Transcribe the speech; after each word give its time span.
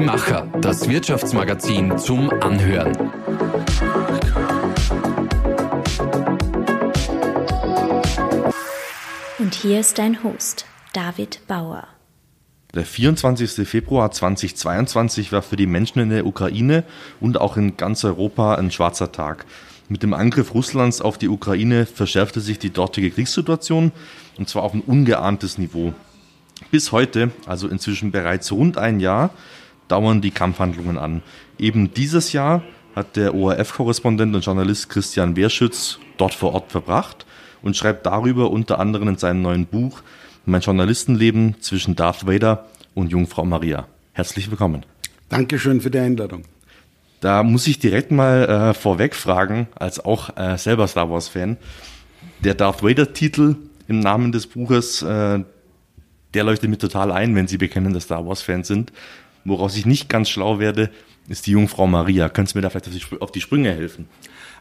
Die 0.00 0.06
Macher, 0.06 0.48
das 0.62 0.88
Wirtschaftsmagazin 0.88 1.98
zum 1.98 2.30
Anhören. 2.30 2.96
Und 9.38 9.54
hier 9.54 9.80
ist 9.80 9.98
dein 9.98 10.24
Host, 10.24 10.64
David 10.94 11.46
Bauer. 11.46 11.86
Der 12.72 12.86
24. 12.86 13.68
Februar 13.68 14.10
2022 14.10 15.32
war 15.32 15.42
für 15.42 15.56
die 15.56 15.66
Menschen 15.66 15.98
in 15.98 16.08
der 16.08 16.24
Ukraine 16.24 16.84
und 17.20 17.38
auch 17.38 17.58
in 17.58 17.76
ganz 17.76 18.02
Europa 18.02 18.54
ein 18.54 18.70
schwarzer 18.70 19.12
Tag. 19.12 19.44
Mit 19.90 20.02
dem 20.02 20.14
Angriff 20.14 20.54
Russlands 20.54 21.02
auf 21.02 21.18
die 21.18 21.28
Ukraine 21.28 21.84
verschärfte 21.84 22.40
sich 22.40 22.58
die 22.58 22.70
dortige 22.70 23.10
Kriegssituation 23.10 23.92
und 24.38 24.48
zwar 24.48 24.62
auf 24.62 24.72
ein 24.72 24.80
ungeahntes 24.80 25.58
Niveau. 25.58 25.92
Bis 26.70 26.90
heute, 26.90 27.32
also 27.44 27.68
inzwischen 27.68 28.12
bereits 28.12 28.50
rund 28.50 28.78
ein 28.78 29.00
Jahr, 29.00 29.30
dauern 29.90 30.20
die 30.20 30.30
Kampfhandlungen 30.30 30.98
an. 30.98 31.22
Eben 31.58 31.92
dieses 31.92 32.32
Jahr 32.32 32.62
hat 32.94 33.16
der 33.16 33.34
ORF-Korrespondent 33.34 34.34
und 34.34 34.44
Journalist 34.44 34.88
Christian 34.88 35.36
Wehrschütz 35.36 35.98
dort 36.16 36.34
vor 36.34 36.54
Ort 36.54 36.70
verbracht 36.72 37.26
und 37.62 37.76
schreibt 37.76 38.06
darüber 38.06 38.50
unter 38.50 38.78
anderem 38.78 39.08
in 39.08 39.16
seinem 39.16 39.42
neuen 39.42 39.66
Buch 39.66 40.02
Mein 40.46 40.60
Journalistenleben 40.60 41.56
zwischen 41.60 41.96
Darth 41.96 42.26
Vader 42.26 42.66
und 42.94 43.10
Jungfrau 43.10 43.44
Maria. 43.44 43.86
Herzlich 44.12 44.50
willkommen. 44.50 44.84
Dankeschön 45.28 45.80
für 45.80 45.90
die 45.90 45.98
Einladung. 45.98 46.44
Da 47.20 47.42
muss 47.42 47.66
ich 47.66 47.78
direkt 47.78 48.10
mal 48.10 48.48
äh, 48.70 48.74
vorweg 48.74 49.14
fragen, 49.14 49.68
als 49.74 50.02
auch 50.02 50.36
äh, 50.36 50.56
selber 50.56 50.88
Star 50.88 51.10
Wars-Fan, 51.10 51.58
der 52.42 52.54
Darth 52.54 52.82
Vader-Titel 52.82 53.56
im 53.88 54.00
Namen 54.00 54.32
des 54.32 54.46
Buches, 54.46 55.02
äh, 55.02 55.40
der 56.34 56.44
leuchtet 56.44 56.70
mir 56.70 56.78
total 56.78 57.12
ein, 57.12 57.34
wenn 57.34 57.46
Sie 57.46 57.58
bekennende 57.58 58.00
Star 58.00 58.26
Wars-Fans 58.26 58.68
sind. 58.68 58.92
Woraus 59.44 59.76
ich 59.76 59.86
nicht 59.86 60.08
ganz 60.08 60.28
schlau 60.28 60.58
werde, 60.58 60.90
ist 61.28 61.46
die 61.46 61.52
Jungfrau 61.52 61.86
Maria. 61.86 62.28
Könntest 62.28 62.54
du 62.54 62.58
mir 62.58 62.62
da 62.62 62.70
vielleicht 62.70 62.88
auf 62.88 62.94
die, 62.94 63.20
auf 63.20 63.32
die 63.32 63.40
Sprünge 63.40 63.72
helfen? 63.72 64.08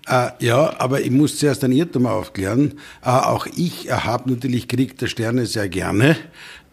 Äh, 0.08 0.30
ja, 0.40 0.80
aber 0.80 1.02
ich 1.02 1.12
muss 1.12 1.38
zuerst 1.38 1.64
ein 1.64 1.72
Irrtum 1.72 2.06
aufklären. 2.06 2.80
Äh, 3.04 3.10
auch 3.10 3.46
ich 3.46 3.92
habe 3.92 4.32
natürlich 4.32 4.68
Krieg 4.68 4.98
der 4.98 5.08
Sterne 5.08 5.46
sehr 5.46 5.70
gerne, 5.70 6.16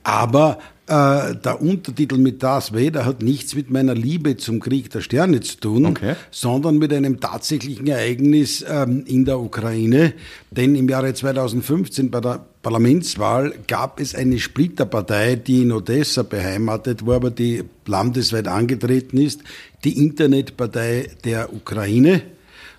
aber 0.05 0.58
äh, 0.89 1.34
der 1.34 1.61
Untertitel 1.61 2.17
mit 2.17 2.42
Darth 2.42 2.73
Vader 2.73 3.05
hat 3.05 3.20
nichts 3.23 3.56
mit 3.56 3.70
meiner 3.70 3.95
Liebe 3.95 4.37
zum 4.37 4.61
Krieg 4.61 4.89
der 4.91 5.01
Sterne 5.01 5.41
zu 5.41 5.59
tun, 5.59 5.87
okay. 5.87 6.15
sondern 6.31 6.78
mit 6.78 6.93
einem 6.93 7.19
tatsächlichen 7.19 7.89
Ereignis 7.89 8.65
ähm, 8.69 9.05
in 9.06 9.25
der 9.25 9.41
Ukraine. 9.41 10.12
Denn 10.53 10.77
im 10.77 10.89
Jahre 10.89 11.12
2015 11.12 12.11
bei 12.11 12.20
der 12.20 12.47
Parlamentswahl 12.62 13.55
gab 13.67 14.01
es 14.01 14.15
eine 14.15 14.39
Splitterpartei, 14.39 15.37
die 15.37 15.62
in 15.62 15.73
Odessa 15.73 16.23
beheimatet 16.23 17.05
war, 17.05 17.17
aber 17.17 17.31
die 17.31 17.65
landesweit 17.87 18.47
angetreten 18.47 19.19
ist, 19.19 19.43
die 19.84 19.98
Internetpartei 19.98 21.11
der 21.25 21.53
Ukraine. 21.53 22.23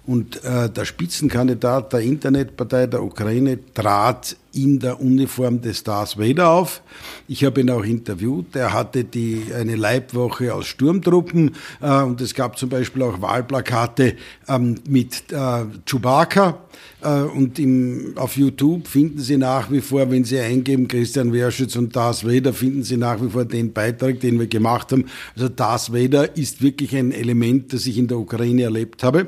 Und 0.08 0.42
äh, 0.46 0.70
der 0.70 0.86
Spitzenkandidat 0.86 1.92
der 1.92 2.00
Internetpartei 2.00 2.88
der 2.88 3.04
Ukraine 3.04 3.60
trat 3.74 4.38
in 4.54 4.80
der 4.80 5.02
Uniform 5.02 5.62
des 5.62 5.84
Darth 5.84 6.18
Vader 6.18 6.50
auf. 6.50 6.82
Ich 7.28 7.44
habe 7.44 7.60
ihn 7.60 7.70
auch 7.70 7.84
interviewt. 7.84 8.56
Er 8.56 8.72
hatte 8.72 9.04
die, 9.04 9.48
eine 9.54 9.76
Leibwoche 9.76 10.54
aus 10.54 10.68
Sturmtruppen 10.68 11.56
äh, 11.82 12.02
und 12.04 12.22
es 12.22 12.34
gab 12.34 12.58
zum 12.58 12.70
Beispiel 12.70 13.04
auch 13.04 13.22
Wahlplakate 13.22 14.16
ähm, 14.48 14.76
mit 14.88 15.30
äh, 15.34 15.66
Chewbacca. 15.86 16.58
Äh, 17.02 17.24
und 17.24 17.60
im, 17.60 18.14
auf 18.16 18.38
YouTube 18.38 18.88
finden 18.88 19.20
Sie 19.20 19.36
nach 19.36 19.70
wie 19.70 19.82
vor, 19.82 20.10
wenn 20.10 20.24
Sie 20.24 20.40
eingeben 20.40 20.88
Christian 20.88 21.34
Werschütz 21.34 21.76
und 21.76 21.94
Darth 21.94 22.26
Vader, 22.26 22.54
finden 22.54 22.84
Sie 22.84 22.96
nach 22.96 23.22
wie 23.22 23.30
vor 23.30 23.44
den 23.44 23.74
Beitrag, 23.74 24.22
den 24.22 24.40
wir 24.40 24.48
gemacht 24.48 24.94
haben. 24.94 25.04
Also 25.36 25.50
Darth 25.50 25.92
Vader 25.92 26.38
ist 26.38 26.62
wirklich 26.62 26.96
ein 26.96 27.12
Element, 27.12 27.74
das 27.74 27.86
ich 27.88 27.98
in 27.98 28.08
der 28.08 28.18
Ukraine 28.18 28.64
erlebt 28.64 29.04
habe. 29.04 29.28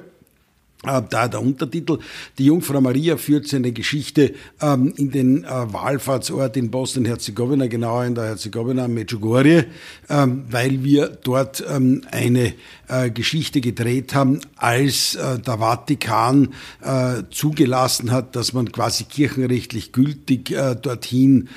Äh, 0.86 1.02
da 1.10 1.28
der 1.28 1.42
Untertitel, 1.42 2.00
die 2.38 2.46
Jungfrau 2.46 2.80
Maria 2.80 3.18
führt 3.18 3.48
seine 3.48 3.74
Geschichte 3.74 4.34
ähm, 4.62 4.94
in 4.96 5.12
den 5.12 5.44
äh, 5.44 5.48
Wallfahrtsort 5.50 6.56
in 6.56 6.72
Bosnien-Herzegowina, 6.72 7.68
genauer 7.68 8.06
in 8.06 8.16
der 8.16 8.28
Herzegowina, 8.28 8.88
Medjugorje, 8.88 9.66
ähm, 10.10 10.46
weil 10.50 10.82
wir 10.82 11.10
dort 11.10 11.62
ähm, 11.70 12.04
eine 12.12 12.54
äh, 12.88 13.10
Geschichte 13.10 13.60
gedreht 13.60 14.16
haben, 14.16 14.40
als 14.56 15.16
äh, 15.16 15.40
der 15.40 15.58
Vatikan 15.58 16.54
äh, 16.82 17.24
zugelassen 17.30 18.12
hat, 18.12 18.38
dass 18.38 18.54
man 18.54 18.72
quasi 18.72 19.04
kirchenrechtlich 19.04 19.92
gültig 19.92 20.52
äh, 20.52 20.78
dorthin 20.78 21.50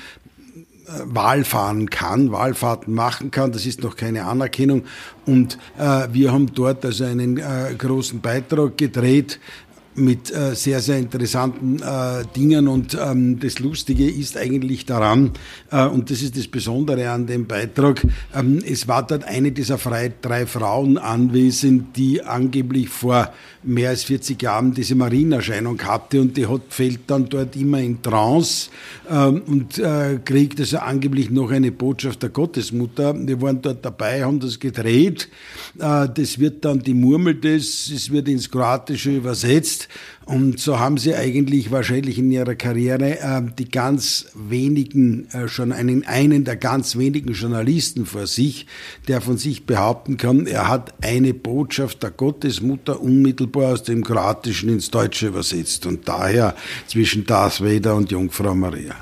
Wahlfahren 1.05 1.89
kann, 1.89 2.31
Wahlfahrten 2.31 2.93
machen 2.93 3.31
kann. 3.31 3.51
Das 3.51 3.65
ist 3.65 3.81
noch 3.83 3.95
keine 3.95 4.25
Anerkennung. 4.25 4.83
Und 5.25 5.57
äh, 5.77 6.07
wir 6.11 6.31
haben 6.31 6.53
dort 6.53 6.83
also 6.85 7.05
einen 7.05 7.37
äh, 7.37 7.73
großen 7.77 8.21
Beitrag 8.21 8.77
gedreht 8.77 9.39
mit 9.95 10.31
äh, 10.31 10.55
sehr, 10.55 10.79
sehr 10.79 10.97
interessanten 10.97 11.81
äh, 11.81 12.23
Dingen. 12.35 12.67
Und 12.67 12.97
ähm, 12.99 13.39
das 13.39 13.59
Lustige 13.59 14.09
ist 14.09 14.37
eigentlich 14.37 14.85
daran, 14.85 15.31
äh, 15.71 15.85
und 15.85 16.09
das 16.09 16.21
ist 16.21 16.37
das 16.37 16.47
Besondere 16.47 17.09
an 17.09 17.27
dem 17.27 17.47
Beitrag, 17.47 18.05
ähm, 18.35 18.61
es 18.65 18.87
war 18.87 19.05
dort 19.05 19.23
eine 19.25 19.51
dieser 19.51 19.77
drei 19.77 20.45
Frauen 20.45 20.97
anwesend, 20.97 21.95
die 21.95 22.21
angeblich 22.23 22.89
vor 22.89 23.31
mehr 23.63 23.89
als 23.89 24.03
40 24.03 24.41
Jahren 24.41 24.73
diese 24.73 24.95
Marienerscheinung 24.95 25.81
hatte 25.83 26.21
und 26.21 26.35
die 26.35 26.47
hat, 26.47 26.61
fällt 26.69 27.01
dann 27.07 27.29
dort 27.29 27.55
immer 27.55 27.79
in 27.79 28.01
Trance 28.01 28.69
ähm, 29.09 29.41
und 29.47 29.77
äh, 29.77 30.19
kriegt 30.23 30.59
also 30.59 30.79
angeblich 30.79 31.29
noch 31.29 31.51
eine 31.51 31.71
Botschaft 31.71 32.21
der 32.23 32.29
Gottesmutter. 32.29 33.15
Wir 33.15 33.41
waren 33.41 33.61
dort 33.61 33.83
dabei, 33.85 34.23
haben 34.23 34.39
das 34.39 34.59
gedreht. 34.59 35.29
Äh, 35.79 36.09
das 36.13 36.39
wird 36.39 36.65
dann, 36.65 36.79
die 36.79 36.93
murmelt 36.93 37.45
es, 37.45 37.89
es 37.89 38.11
wird 38.11 38.27
ins 38.27 38.49
Kroatische 38.49 39.15
übersetzt 39.15 39.82
und 40.25 40.59
so 40.59 40.79
haben 40.79 40.97
sie 40.97 41.15
eigentlich 41.15 41.71
wahrscheinlich 41.71 42.17
in 42.17 42.31
ihrer 42.31 42.55
Karriere 42.55 43.19
äh, 43.19 43.41
die 43.57 43.69
ganz 43.69 44.27
wenigen, 44.33 45.29
äh, 45.31 45.47
schon 45.47 45.71
einen, 45.71 46.05
einen 46.05 46.43
der 46.45 46.55
ganz 46.55 46.97
wenigen 46.97 47.33
Journalisten 47.33 48.05
vor 48.05 48.27
sich, 48.27 48.67
der 49.07 49.21
von 49.21 49.37
sich 49.37 49.65
behaupten 49.65 50.17
kann, 50.17 50.47
er 50.47 50.67
hat 50.67 50.93
eine 51.03 51.33
Botschaft 51.33 52.03
der 52.03 52.11
Gottesmutter 52.11 53.01
unmittelbar 53.01 53.73
aus 53.73 53.83
dem 53.83 54.03
Kroatischen 54.03 54.69
ins 54.69 54.91
Deutsche 54.91 55.27
übersetzt 55.27 55.85
und 55.85 56.07
daher 56.07 56.55
zwischen 56.87 57.25
Darth 57.25 57.61
Vader 57.61 57.95
und 57.95 58.11
Jungfrau 58.11 58.55
Maria. 58.55 58.95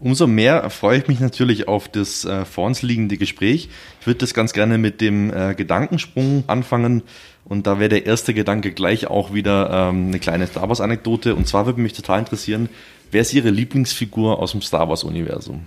Umso 0.00 0.28
mehr 0.28 0.70
freue 0.70 0.98
ich 0.98 1.08
mich 1.08 1.18
natürlich 1.18 1.66
auf 1.66 1.88
das 1.88 2.24
äh, 2.24 2.44
vor 2.44 2.66
uns 2.66 2.82
liegende 2.82 3.16
Gespräch. 3.16 3.68
Ich 4.00 4.06
würde 4.06 4.20
das 4.20 4.32
ganz 4.32 4.52
gerne 4.52 4.78
mit 4.78 5.00
dem 5.00 5.32
äh, 5.32 5.54
Gedankensprung 5.54 6.44
anfangen. 6.46 7.02
Und 7.44 7.66
da 7.66 7.80
wäre 7.80 7.88
der 7.88 8.06
erste 8.06 8.32
Gedanke 8.32 8.72
gleich 8.72 9.08
auch 9.08 9.34
wieder 9.34 9.70
ähm, 9.70 10.08
eine 10.08 10.20
kleine 10.20 10.46
Star 10.46 10.68
Wars-Anekdote. 10.68 11.34
Und 11.34 11.48
zwar 11.48 11.66
würde 11.66 11.80
mich 11.80 11.94
total 11.94 12.20
interessieren, 12.20 12.68
wer 13.10 13.22
ist 13.22 13.34
Ihre 13.34 13.50
Lieblingsfigur 13.50 14.38
aus 14.38 14.52
dem 14.52 14.62
Star 14.62 14.88
Wars-Universum? 14.88 15.62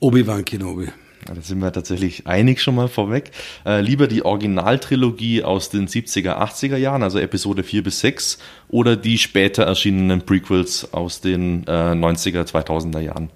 Obi-Wan 0.00 0.44
Kenobi. 0.44 0.88
Da 1.24 1.40
sind 1.40 1.60
wir 1.60 1.72
tatsächlich 1.72 2.26
einig 2.26 2.60
schon 2.60 2.74
mal 2.74 2.88
vorweg. 2.88 3.30
Äh, 3.64 3.80
lieber 3.80 4.08
die 4.08 4.24
Originaltrilogie 4.24 5.44
aus 5.44 5.70
den 5.70 5.86
70er, 5.86 6.38
80er 6.38 6.76
Jahren, 6.76 7.02
also 7.02 7.18
Episode 7.18 7.62
4 7.62 7.84
bis 7.84 8.00
6, 8.00 8.38
oder 8.68 8.96
die 8.96 9.18
später 9.18 9.62
erschienenen 9.64 10.22
Prequels 10.22 10.92
aus 10.92 11.20
den 11.20 11.64
äh, 11.66 11.70
90er, 11.70 12.44
2000er 12.44 13.00
Jahren? 13.00 13.30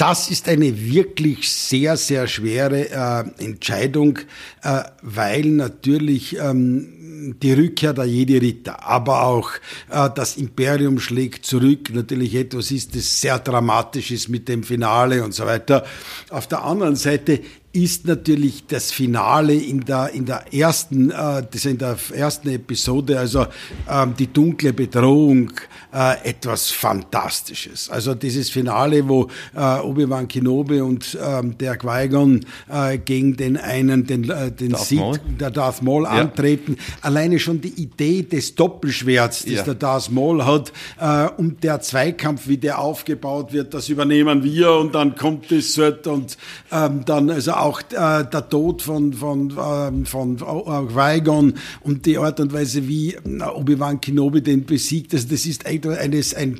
Das 0.00 0.30
ist 0.30 0.48
eine 0.48 0.80
wirklich 0.80 1.52
sehr, 1.52 1.94
sehr 1.98 2.26
schwere 2.26 2.88
äh, 2.88 3.44
Entscheidung, 3.44 4.18
äh, 4.62 4.84
weil 5.02 5.44
natürlich 5.44 6.38
ähm, 6.38 7.34
die 7.42 7.52
Rückkehr 7.52 7.92
der 7.92 8.06
Jedi-Ritter, 8.06 8.82
aber 8.82 9.24
auch 9.24 9.50
äh, 9.90 10.08
das 10.14 10.38
Imperium 10.38 11.00
schlägt 11.00 11.44
zurück, 11.44 11.90
natürlich 11.92 12.34
etwas 12.34 12.70
ist, 12.70 12.96
das 12.96 13.20
sehr 13.20 13.38
dramatisch 13.40 14.10
ist 14.10 14.30
mit 14.30 14.48
dem 14.48 14.62
Finale 14.62 15.22
und 15.22 15.34
so 15.34 15.44
weiter. 15.44 15.84
Auf 16.30 16.46
der 16.46 16.64
anderen 16.64 16.96
Seite 16.96 17.40
ist 17.72 18.04
natürlich 18.04 18.66
das 18.66 18.90
Finale 18.90 19.54
in 19.54 19.84
der 19.84 20.10
in 20.12 20.26
der 20.26 20.52
ersten 20.52 21.12
äh, 21.12 21.44
das 21.48 21.64
in 21.66 21.78
der 21.78 21.96
ersten 22.12 22.48
Episode 22.48 23.16
also 23.16 23.46
ähm, 23.88 24.14
die 24.18 24.26
dunkle 24.26 24.72
Bedrohung 24.72 25.52
äh, 25.94 26.28
etwas 26.28 26.70
Fantastisches 26.70 27.88
also 27.88 28.16
dieses 28.16 28.50
Finale 28.50 29.08
wo 29.08 29.28
äh, 29.54 29.78
Obi 29.82 30.10
Wan 30.10 30.26
Kenobi 30.26 30.80
und 30.80 31.16
ähm, 31.24 31.56
der 31.58 31.76
Qui-Gon 31.76 32.40
äh, 32.68 32.98
gegen 32.98 33.36
den 33.36 33.56
einen 33.56 34.04
den 34.04 34.28
äh, 34.28 34.50
den 34.50 34.70
Darth 34.70 34.86
Sith, 34.86 35.20
der 35.38 35.52
Darth 35.52 35.80
Maul 35.80 36.02
ja. 36.04 36.10
antreten 36.10 36.76
alleine 37.02 37.38
schon 37.38 37.60
die 37.60 37.80
Idee 37.80 38.22
des 38.22 38.56
Doppelschwerts 38.56 39.44
das 39.44 39.52
ja. 39.52 39.62
der 39.62 39.74
Darth 39.74 40.10
Maul 40.10 40.44
hat 40.44 40.72
äh, 40.98 41.28
und 41.40 41.62
der 41.62 41.80
Zweikampf 41.80 42.48
wie 42.48 42.58
der 42.58 42.80
aufgebaut 42.80 43.52
wird 43.52 43.74
das 43.74 43.88
übernehmen 43.88 44.42
wir 44.42 44.72
und 44.72 44.92
dann 44.92 45.14
kommt 45.14 45.52
es 45.52 45.78
und 45.78 46.36
ähm, 46.72 47.04
dann 47.04 47.30
also 47.30 47.59
auch 47.60 47.80
äh, 47.80 48.24
der 48.24 48.48
Tod 48.48 48.82
von, 48.82 49.12
von, 49.12 49.50
äh, 49.50 50.06
von 50.06 50.36
Qui-Gon 50.36 51.54
und 51.82 52.06
die 52.06 52.18
Art 52.18 52.40
und 52.40 52.52
Weise, 52.52 52.86
wie 52.88 53.14
äh, 53.14 53.42
Obi-Wan 53.42 54.00
Kenobi 54.00 54.42
den 54.42 54.64
besiegt, 54.64 55.14
also 55.14 55.28
das 55.28 55.46
ist 55.46 55.66
ein, 55.66 55.80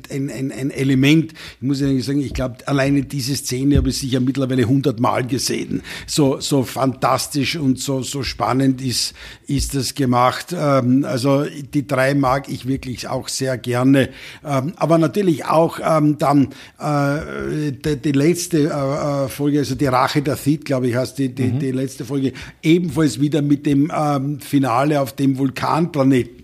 ein, 0.09 0.29
ein, 0.29 0.51
ein 0.51 0.71
Element. 0.71 1.33
Ich 1.33 1.67
muss 1.67 1.81
ehrlich 1.81 2.05
sagen, 2.05 2.21
ich 2.21 2.33
glaube, 2.33 2.55
alleine 2.65 3.03
diese 3.03 3.35
Szene 3.35 3.77
habe 3.77 3.89
ich 3.89 3.97
sicher 3.97 4.19
mittlerweile 4.19 4.65
hundertmal 4.65 5.25
gesehen. 5.25 5.81
So, 6.07 6.39
so 6.39 6.63
fantastisch 6.63 7.55
und 7.55 7.79
so, 7.79 8.01
so 8.01 8.23
spannend 8.23 8.81
ist, 8.81 9.13
ist 9.47 9.75
das 9.75 9.95
gemacht. 9.95 10.55
Ähm, 10.57 11.05
also 11.05 11.45
die 11.45 11.87
drei 11.87 12.13
mag 12.13 12.49
ich 12.49 12.67
wirklich 12.67 13.07
auch 13.07 13.27
sehr 13.27 13.57
gerne. 13.57 14.09
Ähm, 14.45 14.73
aber 14.75 14.97
natürlich 14.97 15.45
auch 15.45 15.79
ähm, 15.83 16.17
dann 16.17 16.49
äh, 16.79 17.71
die, 17.71 17.97
die 17.97 18.11
letzte 18.11 18.57
äh, 18.59 19.25
äh, 19.25 19.27
Folge, 19.29 19.59
also 19.59 19.75
die 19.75 19.87
Rache 19.87 20.21
der 20.21 20.35
Sith, 20.35 20.65
glaube 20.65 20.87
ich, 20.87 20.90
heißt 20.95 21.17
die, 21.17 21.29
die, 21.29 21.43
mhm. 21.43 21.59
die 21.59 21.71
letzte 21.71 22.05
Folge, 22.05 22.33
ebenfalls 22.61 23.19
wieder 23.19 23.41
mit 23.41 23.65
dem 23.65 23.91
ähm, 23.95 24.39
Finale 24.39 25.01
auf 25.01 25.15
dem 25.15 25.37
Vulkanplaneten. 25.37 26.41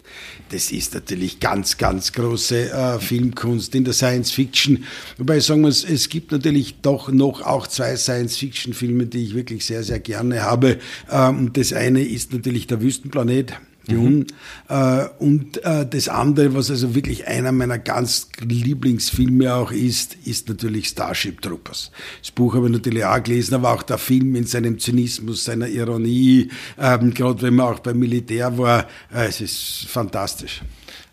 Das 0.49 0.71
ist 0.71 0.93
natürlich 0.93 1.39
ganz, 1.39 1.77
ganz 1.77 2.13
große 2.13 2.71
äh, 2.71 2.99
Filmkunst 2.99 3.75
in 3.75 3.83
der 3.83 3.93
Science 3.93 4.31
Fiction. 4.31 4.85
Wobei 5.17 5.39
sagen 5.41 5.61
wir, 5.63 5.69
es 5.69 6.09
gibt 6.09 6.31
natürlich 6.31 6.81
doch 6.81 7.11
noch 7.11 7.41
auch 7.41 7.67
zwei 7.67 7.97
Science 7.97 8.37
Fiction 8.37 8.73
Filme, 8.73 9.07
die 9.07 9.25
ich 9.25 9.35
wirklich 9.35 9.65
sehr, 9.65 9.83
sehr 9.83 9.99
gerne 9.99 10.43
habe. 10.43 10.77
Ähm, 11.11 11.51
das 11.51 11.73
eine 11.73 12.01
ist 12.01 12.31
natürlich 12.31 12.67
der 12.67 12.81
Wüstenplanet 12.81 13.53
Mhm. 13.95 14.27
Äh, 14.69 15.05
und 15.19 15.63
äh, 15.63 15.85
das 15.85 16.09
andere, 16.09 16.53
was 16.53 16.69
also 16.69 16.95
wirklich 16.95 17.27
einer 17.27 17.51
meiner 17.51 17.79
ganz 17.79 18.29
Lieblingsfilme 18.39 19.53
auch 19.53 19.71
ist, 19.71 20.15
ist 20.25 20.49
natürlich 20.49 20.89
Starship 20.89 21.41
Troopers. 21.41 21.91
Das 22.21 22.31
Buch 22.31 22.55
habe 22.55 22.67
ich 22.67 22.73
natürlich 22.73 23.05
auch 23.05 23.21
gelesen, 23.21 23.55
aber 23.55 23.73
auch 23.73 23.83
der 23.83 23.97
Film 23.97 24.35
in 24.35 24.45
seinem 24.45 24.79
Zynismus, 24.79 25.45
seiner 25.45 25.67
Ironie, 25.67 26.49
ähm, 26.77 27.13
gerade 27.13 27.41
wenn 27.41 27.55
man 27.55 27.73
auch 27.73 27.79
beim 27.79 27.99
Militär 27.99 28.57
war, 28.57 28.87
äh, 29.13 29.27
es 29.27 29.41
ist 29.41 29.85
fantastisch. 29.87 30.61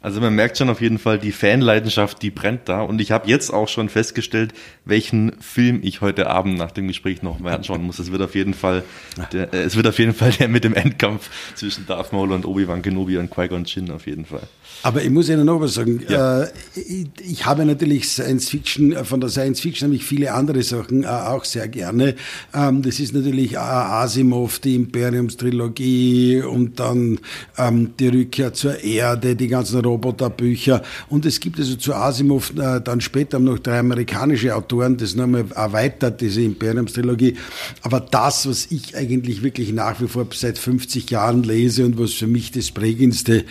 Also 0.05 0.21
man 0.21 0.35
merkt 0.35 0.59
schon 0.59 0.69
auf 0.69 0.83
jeden 0.83 0.99
Fall, 0.99 1.19
die 1.19 1.33
Fanleidenschaft, 1.33 2.21
die 2.21 2.31
brennt 2.31 2.69
da. 2.69 2.83
Und 2.83 3.01
ich 3.01 3.11
habe 3.11 3.27
jetzt 3.27 3.51
auch 3.51 3.69
schon 3.69 3.89
festgestellt, 3.89 4.53
welchen 4.85 5.33
Film 5.41 5.81
ich 5.83 6.03
heute 6.03 6.27
Abend 6.27 6.59
nach 6.59 6.73
dem 6.73 6.89
Gespräch 6.89 7.23
noch 7.23 7.39
mal 7.39 7.55
anschauen 7.55 7.83
muss. 7.83 7.99
Es 7.99 8.13
wird 8.13 8.21
auf 8.21 8.35
jeden 8.35 8.53
Fall, 8.53 8.85
der, 9.33 9.55
äh, 9.55 9.63
es 9.63 9.77
wird 9.77 9.87
auf 9.87 9.99
jeden 9.99 10.13
Fall 10.13 10.31
der 10.33 10.49
mit 10.49 10.63
dem 10.63 10.75
Endkampf 10.75 11.31
zwischen 11.55 11.87
Darth 11.87 12.13
Maul 12.13 12.33
und 12.33 12.45
Obi-Wan 12.45 12.83
Kenobi 12.83 13.17
und 13.17 13.31
Qui-Gon 13.31 13.65
Jinn 13.65 13.91
auf 13.91 14.07
jeden 14.07 14.27
Fall. 14.27 14.43
Aber 14.83 15.03
ich 15.03 15.09
muss 15.09 15.31
Ihnen 15.31 15.47
noch 15.47 15.59
was 15.59 15.73
sagen. 15.73 16.03
Ja. 16.07 16.43
Äh, 16.43 16.49
ich, 16.75 17.07
ich, 17.27 17.47
habe 17.47 17.65
natürlich 17.65 18.07
Science 18.07 18.51
Fiction, 18.51 18.93
äh, 18.93 19.05
von 19.05 19.23
der 19.23 19.31
Science 19.31 19.61
Fiction 19.61 19.89
habe 19.89 19.97
ich 19.97 20.05
viele 20.05 20.35
andere 20.35 20.63
Sachen 20.63 21.07
auch 21.07 21.47
sehr 21.47 21.67
gerne. 21.69 22.15
Ähm, 22.53 22.83
das 22.83 23.01
ist 23.01 23.15
natürlich 23.15 23.59
Asimov, 23.59 24.59
die 24.59 24.75
Imperiumstrilogie 24.75 26.43
und 26.43 26.79
dann 26.79 27.21
ähm, 27.57 27.95
die 27.99 28.09
Rückkehr 28.09 28.53
zur 28.53 28.85
Erde, 28.85 29.35
die 29.35 29.49
ganzen 29.49 29.81
Roboterbücher. 29.95 30.83
Und 31.09 31.25
es 31.27 31.41
gibt 31.41 31.59
also 31.59 31.77
zu 31.77 31.95
Asimov 31.95 32.53
dann 32.55 33.01
später 33.01 33.39
noch 33.39 33.59
drei 33.59 33.79
amerikanische 33.79 34.55
Autoren, 34.55 34.97
das 34.97 35.15
nochmal 35.15 35.45
erweitert, 35.55 36.21
diese 36.21 36.43
Imperiumstrilogie. 36.43 37.37
Aber 37.83 38.01
das, 38.01 38.49
was 38.49 38.67
ich 38.71 38.97
eigentlich 38.97 39.43
wirklich 39.43 39.73
nach 39.73 40.01
wie 40.01 40.09
vor 40.09 40.27
seit 40.33 40.59
50 40.59 41.11
Jahren 41.11 41.43
lese 41.43 41.85
und 41.85 41.99
was 41.99 42.13
für 42.13 42.27
mich 42.27 42.51
das 42.51 42.71
prägendste 42.71 43.45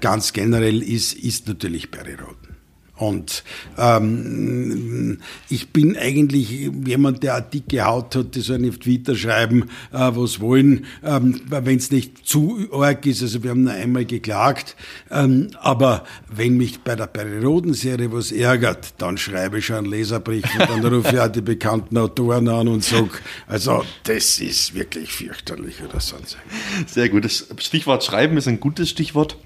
ganz 0.00 0.32
generell 0.32 0.82
ist, 0.82 1.14
ist 1.14 1.48
natürlich 1.48 1.90
Barry 1.90 2.14
Roden. 2.14 2.45
Und 2.96 3.44
ähm, 3.76 5.18
ich 5.50 5.68
bin 5.68 5.96
eigentlich 5.96 6.50
jemand, 6.50 7.22
der 7.22 7.36
eine 7.36 7.44
dicke 7.44 7.84
Haut 7.84 8.16
hat, 8.16 8.34
die 8.34 8.40
soll 8.40 8.58
nicht 8.58 8.82
Twitter 8.82 9.14
schreiben, 9.14 9.64
äh, 9.92 10.10
was 10.12 10.40
wollen, 10.40 10.86
ähm, 11.04 11.40
wenn 11.48 11.76
es 11.76 11.90
nicht 11.90 12.26
zu 12.26 12.68
arg 12.72 13.04
ist. 13.04 13.22
Also 13.22 13.42
wir 13.42 13.50
haben 13.50 13.64
nur 13.64 13.72
einmal 13.72 14.06
geklagt. 14.06 14.76
Ähm, 15.10 15.50
aber 15.60 16.04
wenn 16.34 16.56
mich 16.56 16.80
bei 16.80 16.96
der 16.96 17.06
Periodenserie 17.06 18.10
was 18.12 18.32
ärgert, 18.32 18.94
dann 18.98 19.18
schreibe 19.18 19.58
ich 19.58 19.66
schon 19.66 19.76
einen 19.76 19.86
Leserbrief 19.86 20.44
und 20.58 20.70
dann 20.70 20.84
rufe 20.94 21.14
ich 21.14 21.20
auch 21.20 21.28
die 21.28 21.42
bekannten 21.42 21.98
Autoren 21.98 22.48
an 22.48 22.68
und 22.68 22.82
sage, 22.82 23.10
also 23.46 23.84
das 24.04 24.38
ist 24.38 24.74
wirklich 24.74 25.12
fürchterlich 25.12 25.82
oder 25.82 26.00
sonst. 26.00 26.38
Sehr 26.86 27.08
gut. 27.08 27.24
Das 27.24 27.46
Stichwort 27.58 28.04
Schreiben 28.04 28.36
ist 28.36 28.48
ein 28.48 28.60
gutes 28.60 28.88
Stichwort. 28.88 29.36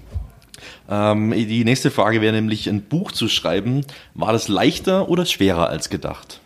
Ähm, 0.89 1.31
die 1.31 1.63
nächste 1.63 1.91
Frage 1.91 2.21
wäre 2.21 2.33
nämlich, 2.33 2.67
ein 2.67 2.81
Buch 2.81 3.11
zu 3.11 3.27
schreiben. 3.27 3.85
War 4.13 4.33
das 4.33 4.47
leichter 4.47 5.09
oder 5.09 5.25
schwerer 5.25 5.69
als 5.69 5.89
gedacht? 5.89 6.41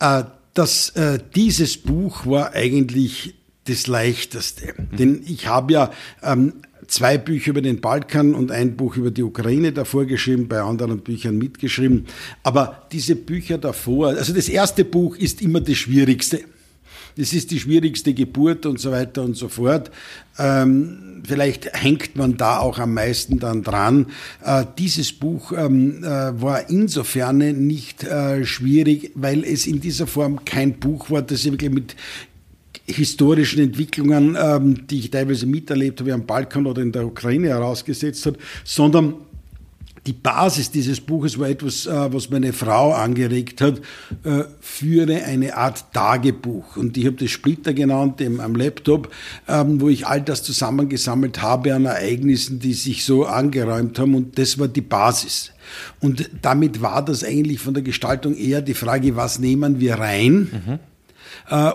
Äh, 0.00 0.24
das, 0.54 0.90
äh, 0.90 1.18
dieses 1.34 1.78
Buch 1.78 2.26
war 2.26 2.52
eigentlich 2.52 3.34
das 3.64 3.86
leichteste. 3.86 4.74
Mhm. 4.76 4.96
Denn 4.96 5.22
ich 5.26 5.46
habe 5.46 5.72
ja 5.72 5.90
ähm, 6.22 6.54
zwei 6.88 7.16
Bücher 7.16 7.50
über 7.50 7.62
den 7.62 7.80
Balkan 7.80 8.34
und 8.34 8.50
ein 8.50 8.76
Buch 8.76 8.96
über 8.96 9.10
die 9.10 9.22
Ukraine 9.22 9.72
davor 9.72 10.04
geschrieben, 10.04 10.48
bei 10.48 10.60
anderen 10.60 11.00
Büchern 11.00 11.38
mitgeschrieben. 11.38 12.06
Aber 12.42 12.86
diese 12.92 13.16
Bücher 13.16 13.58
davor, 13.58 14.08
also 14.08 14.32
das 14.34 14.48
erste 14.48 14.84
Buch 14.84 15.16
ist 15.16 15.40
immer 15.40 15.60
das 15.60 15.76
Schwierigste 15.76 16.40
das 17.16 17.32
ist 17.32 17.50
die 17.50 17.60
schwierigste 17.60 18.14
Geburt 18.14 18.66
und 18.66 18.80
so 18.80 18.90
weiter 18.90 19.22
und 19.22 19.36
so 19.36 19.48
fort. 19.48 19.90
Ähm, 20.38 21.22
vielleicht 21.24 21.72
hängt 21.72 22.16
man 22.16 22.36
da 22.36 22.58
auch 22.58 22.78
am 22.78 22.94
meisten 22.94 23.38
dann 23.38 23.62
dran. 23.62 24.06
Äh, 24.44 24.64
dieses 24.78 25.12
Buch 25.12 25.52
ähm, 25.52 26.02
äh, 26.02 26.06
war 26.40 26.70
insofern 26.70 27.38
nicht 27.66 28.04
äh, 28.04 28.44
schwierig, 28.44 29.12
weil 29.14 29.44
es 29.44 29.66
in 29.66 29.80
dieser 29.80 30.06
Form 30.06 30.44
kein 30.44 30.74
Buch 30.74 31.10
war, 31.10 31.22
das 31.22 31.44
ich 31.44 31.52
wirklich 31.52 31.70
mit 31.70 31.96
historischen 32.86 33.62
Entwicklungen, 33.62 34.36
ähm, 34.40 34.86
die 34.86 35.00
ich 35.00 35.10
teilweise 35.10 35.46
miterlebt 35.46 36.00
habe 36.00 36.12
am 36.12 36.26
Balkan 36.26 36.66
oder 36.66 36.82
in 36.82 36.92
der 36.92 37.06
Ukraine 37.06 37.48
herausgesetzt 37.48 38.26
hat, 38.26 38.36
sondern 38.64 39.14
die 40.06 40.12
Basis 40.12 40.70
dieses 40.70 41.00
Buches 41.00 41.38
war 41.38 41.48
etwas, 41.48 41.86
äh, 41.86 42.12
was 42.12 42.28
meine 42.28 42.52
Frau 42.52 42.92
angeregt 42.92 43.60
hat, 43.60 43.78
äh, 44.24 44.44
führe 44.60 45.22
eine 45.24 45.56
Art 45.56 45.92
Tagebuch. 45.92 46.76
Und 46.76 46.96
ich 46.96 47.06
habe 47.06 47.16
das 47.16 47.30
Splitter 47.30 47.72
genannt 47.72 48.20
am 48.20 48.56
Laptop, 48.56 49.12
ähm, 49.46 49.80
wo 49.80 49.88
ich 49.88 50.06
all 50.06 50.20
das 50.20 50.42
zusammengesammelt 50.42 51.40
habe 51.40 51.74
an 51.74 51.84
Ereignissen, 51.84 52.58
die 52.58 52.72
sich 52.72 53.04
so 53.04 53.26
angeräumt 53.26 53.98
haben. 53.98 54.16
Und 54.16 54.38
das 54.38 54.58
war 54.58 54.66
die 54.66 54.80
Basis. 54.80 55.52
Und 56.00 56.28
damit 56.42 56.82
war 56.82 57.04
das 57.04 57.22
eigentlich 57.22 57.60
von 57.60 57.74
der 57.74 57.84
Gestaltung 57.84 58.34
eher 58.34 58.60
die 58.60 58.74
Frage, 58.74 59.14
was 59.14 59.38
nehmen 59.38 59.78
wir 59.78 59.94
rein? 59.94 60.50
Mhm. 60.50 60.78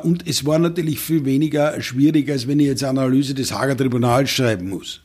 Und 0.03 0.27
es 0.27 0.45
war 0.45 0.59
natürlich 0.59 0.99
viel 0.99 1.25
weniger 1.25 1.81
schwierig, 1.81 2.29
als 2.29 2.47
wenn 2.47 2.59
ich 2.59 2.67
jetzt 2.67 2.83
eine 2.83 3.01
Analyse 3.01 3.33
des 3.33 3.51
Hager 3.51 3.75
Tribunals 3.75 4.29
schreiben 4.29 4.69
muss. 4.69 5.01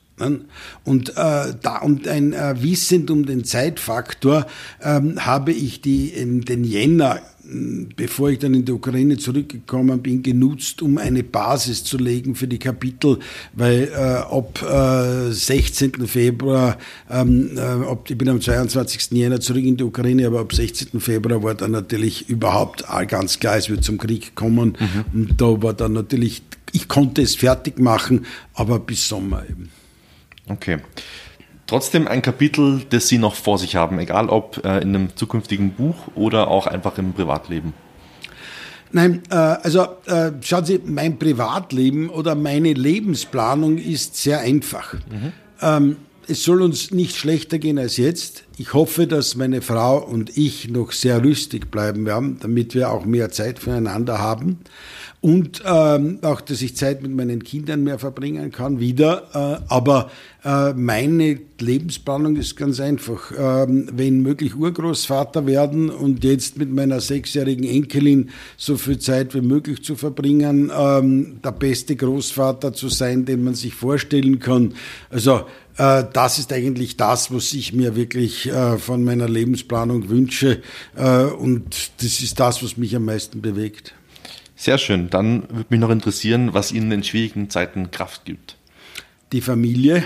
Und, 0.84 1.10
äh, 1.10 1.54
da, 1.60 1.78
und 1.82 2.08
ein 2.08 2.32
äh, 2.32 2.54
Wissend 2.62 3.10
um 3.10 3.26
den 3.26 3.44
Zeitfaktor 3.44 4.46
ähm, 4.82 5.24
habe 5.24 5.52
ich 5.52 5.80
die, 5.80 6.08
in 6.08 6.42
den 6.42 6.64
Jänner, 6.64 7.20
bevor 7.96 8.30
ich 8.30 8.38
dann 8.38 8.54
in 8.54 8.64
die 8.64 8.72
Ukraine 8.72 9.16
zurückgekommen 9.18 10.00
bin, 10.00 10.22
genutzt, 10.22 10.80
um 10.80 10.98
eine 10.98 11.22
Basis 11.22 11.82
zu 11.82 11.98
legen 11.98 12.34
für 12.34 12.46
die 12.46 12.58
Kapitel, 12.58 13.18
weil 13.54 13.90
äh, 13.92 13.96
ab 13.96 14.62
äh, 14.62 15.32
16. 15.32 16.06
Februar, 16.06 16.78
ähm, 17.10 17.50
äh, 17.56 17.84
ob, 17.84 18.08
ich 18.08 18.16
bin 18.16 18.28
am 18.28 18.40
22. 18.40 19.10
Jänner 19.12 19.40
zurück 19.40 19.64
in 19.64 19.76
die 19.76 19.84
Ukraine, 19.84 20.26
aber 20.26 20.40
ab 20.40 20.52
16. 20.52 21.00
Februar 21.00 21.42
war 21.42 21.54
dann 21.54 21.72
natürlich 21.72 22.28
überhaupt 22.28 22.84
ganz 23.08 23.40
klar, 23.40 23.56
es 23.56 23.68
wird 23.68 23.84
zum 23.84 23.98
Krieg 23.98 24.34
kommen. 24.34 24.76
Mhm. 24.78 25.04
Und 25.12 25.40
da 25.40 25.62
war 25.62 25.74
dann 25.74 25.94
natürlich, 25.94 26.42
ich 26.72 26.88
konnte 26.88 27.22
es 27.22 27.34
fertig 27.34 27.78
machen, 27.78 28.26
aber 28.54 28.78
bis 28.78 29.08
Sommer 29.08 29.44
eben. 29.48 29.70
Okay. 30.48 30.78
Trotzdem 31.66 32.06
ein 32.06 32.20
Kapitel, 32.20 32.82
das 32.90 33.08
Sie 33.08 33.18
noch 33.18 33.34
vor 33.34 33.58
sich 33.58 33.76
haben, 33.76 33.98
egal 33.98 34.28
ob 34.28 34.64
äh, 34.64 34.78
in 34.80 34.94
einem 34.94 35.16
zukünftigen 35.16 35.72
Buch 35.72 35.96
oder 36.14 36.48
auch 36.48 36.66
einfach 36.66 36.98
im 36.98 37.12
Privatleben. 37.12 37.72
Nein, 38.90 39.22
äh, 39.30 39.34
also 39.34 39.86
äh, 40.06 40.32
schauen 40.42 40.64
Sie, 40.64 40.80
mein 40.84 41.18
Privatleben 41.18 42.10
oder 42.10 42.34
meine 42.34 42.74
Lebensplanung 42.74 43.78
ist 43.78 44.16
sehr 44.16 44.40
einfach. 44.40 44.94
Mhm. 44.94 45.32
Ähm, 45.62 45.96
es 46.28 46.44
soll 46.44 46.62
uns 46.62 46.90
nicht 46.90 47.16
schlechter 47.16 47.58
gehen 47.58 47.78
als 47.78 47.96
jetzt. 47.96 48.44
Ich 48.58 48.74
hoffe, 48.74 49.06
dass 49.06 49.34
meine 49.34 49.62
Frau 49.62 49.98
und 49.98 50.36
ich 50.36 50.68
noch 50.68 50.92
sehr 50.92 51.22
rüstig 51.22 51.70
bleiben 51.70 52.04
werden, 52.04 52.38
damit 52.40 52.74
wir 52.74 52.90
auch 52.90 53.04
mehr 53.04 53.30
Zeit 53.30 53.58
füreinander 53.58 54.18
haben 54.18 54.58
und 55.22 55.62
ähm, 55.64 56.18
auch, 56.22 56.40
dass 56.40 56.62
ich 56.62 56.74
Zeit 56.76 57.00
mit 57.00 57.14
meinen 57.14 57.44
Kindern 57.44 57.84
mehr 57.84 58.00
verbringen 58.00 58.50
kann, 58.50 58.80
wieder. 58.80 59.28
Äh, 59.32 59.72
aber 59.72 60.10
äh, 60.44 60.72
meine 60.72 61.38
Lebensplanung 61.60 62.34
ist 62.34 62.56
ganz 62.56 62.80
einfach. 62.80 63.30
Ähm, 63.38 63.88
wenn 63.92 64.22
möglich 64.22 64.56
Urgroßvater 64.56 65.46
werden 65.46 65.90
und 65.90 66.24
jetzt 66.24 66.58
mit 66.58 66.72
meiner 66.72 67.00
sechsjährigen 67.00 67.62
Enkelin 67.62 68.30
so 68.56 68.76
viel 68.76 68.98
Zeit 68.98 69.32
wie 69.36 69.42
möglich 69.42 69.84
zu 69.84 69.94
verbringen, 69.94 70.72
ähm, 70.76 71.38
der 71.44 71.52
beste 71.52 71.94
Großvater 71.94 72.72
zu 72.72 72.88
sein, 72.88 73.24
den 73.24 73.44
man 73.44 73.54
sich 73.54 73.74
vorstellen 73.74 74.40
kann. 74.40 74.74
Also 75.08 75.42
äh, 75.76 76.02
das 76.12 76.40
ist 76.40 76.52
eigentlich 76.52 76.96
das, 76.96 77.32
was 77.32 77.52
ich 77.52 77.72
mir 77.72 77.94
wirklich 77.94 78.48
äh, 78.48 78.76
von 78.76 79.04
meiner 79.04 79.28
Lebensplanung 79.28 80.08
wünsche. 80.08 80.62
Äh, 80.96 81.26
und 81.26 81.92
das 82.02 82.20
ist 82.20 82.40
das, 82.40 82.60
was 82.64 82.76
mich 82.76 82.96
am 82.96 83.04
meisten 83.04 83.40
bewegt. 83.40 83.94
Sehr 84.62 84.78
schön. 84.78 85.10
Dann 85.10 85.42
würde 85.50 85.66
mich 85.70 85.80
noch 85.80 85.90
interessieren, 85.90 86.54
was 86.54 86.70
Ihnen 86.70 86.92
in 86.92 87.02
schwierigen 87.02 87.50
Zeiten 87.50 87.90
Kraft 87.90 88.24
gibt. 88.24 88.56
Die 89.32 89.40
Familie, 89.40 90.04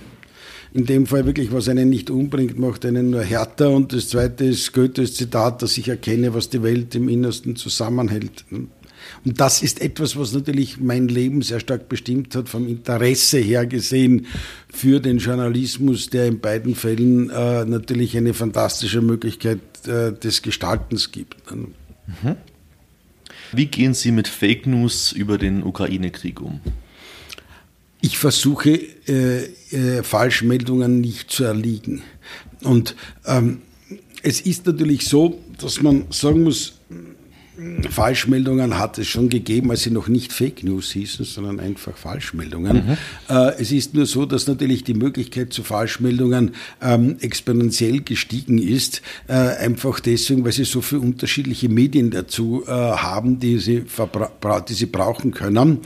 in 0.73 0.85
dem 0.85 1.05
Fall 1.05 1.25
wirklich, 1.25 1.51
was 1.51 1.69
einen 1.69 1.89
nicht 1.89 2.09
umbringt, 2.09 2.57
macht 2.57 2.85
einen 2.85 3.11
nur 3.11 3.21
härter. 3.21 3.69
Und 3.69 3.93
das 3.93 4.09
zweite 4.09 4.45
ist 4.45 4.73
Goethes 4.73 5.15
Zitat, 5.15 5.61
dass 5.61 5.77
ich 5.77 5.87
erkenne, 5.87 6.33
was 6.33 6.49
die 6.49 6.63
Welt 6.63 6.95
im 6.95 7.09
Innersten 7.09 7.55
zusammenhält. 7.55 8.43
Und 8.49 8.69
das 9.23 9.61
ist 9.61 9.81
etwas, 9.81 10.17
was 10.17 10.33
natürlich 10.33 10.79
mein 10.79 11.07
Leben 11.07 11.43
sehr 11.43 11.59
stark 11.59 11.89
bestimmt 11.89 12.35
hat, 12.35 12.49
vom 12.49 12.67
Interesse 12.67 13.37
her 13.37 13.67
gesehen 13.67 14.25
für 14.69 14.99
den 14.99 15.19
Journalismus, 15.19 16.09
der 16.09 16.25
in 16.25 16.39
beiden 16.39 16.73
Fällen 16.73 17.29
äh, 17.29 17.65
natürlich 17.65 18.17
eine 18.17 18.33
fantastische 18.33 19.01
Möglichkeit 19.01 19.59
äh, 19.85 20.11
des 20.11 20.41
Gestaltens 20.41 21.11
gibt. 21.11 21.37
Mhm. 21.51 22.35
Wie 23.51 23.67
gehen 23.67 23.93
Sie 23.93 24.11
mit 24.11 24.27
Fake 24.27 24.65
News 24.65 25.11
über 25.11 25.37
den 25.37 25.61
Ukraine-Krieg 25.61 26.41
um? 26.41 26.59
Ich 28.05 28.17
versuche, 28.17 28.81
äh, 29.07 29.45
äh, 29.71 30.03
Falschmeldungen 30.03 30.99
nicht 30.99 31.31
zu 31.31 31.45
erliegen. 31.45 32.01
Und 32.61 32.97
ähm, 33.25 33.61
es 34.21 34.41
ist 34.41 34.65
natürlich 34.65 35.05
so, 35.05 35.39
dass 35.57 35.81
man 35.81 36.07
sagen 36.09 36.43
muss, 36.43 36.81
Falschmeldungen 37.89 38.79
hat 38.79 38.97
es 38.97 39.07
schon 39.07 39.29
gegeben, 39.29 39.69
als 39.69 39.83
sie 39.83 39.91
noch 39.91 40.07
nicht 40.07 40.33
Fake 40.33 40.63
News 40.63 40.91
hießen, 40.91 41.23
sondern 41.23 41.59
einfach 41.59 41.95
Falschmeldungen. 41.95 42.77
Mhm. 42.77 42.97
Äh, 43.29 43.53
es 43.59 43.71
ist 43.71 43.93
nur 43.93 44.07
so, 44.07 44.25
dass 44.25 44.47
natürlich 44.47 44.83
die 44.83 44.95
Möglichkeit 44.95 45.53
zu 45.53 45.63
Falschmeldungen 45.63 46.55
ähm, 46.81 47.17
exponentiell 47.19 48.01
gestiegen 48.01 48.57
ist, 48.57 49.01
äh, 49.27 49.33
einfach 49.33 49.99
deswegen, 49.99 50.43
weil 50.43 50.51
sie 50.51 50.65
so 50.65 50.81
viele 50.81 51.01
unterschiedliche 51.01 51.69
Medien 51.69 52.09
dazu 52.09 52.63
äh, 52.65 52.71
haben, 52.71 53.39
die 53.39 53.59
sie, 53.59 53.83
die 54.67 54.73
sie 54.73 54.85
brauchen 54.87 55.31
können. 55.31 55.79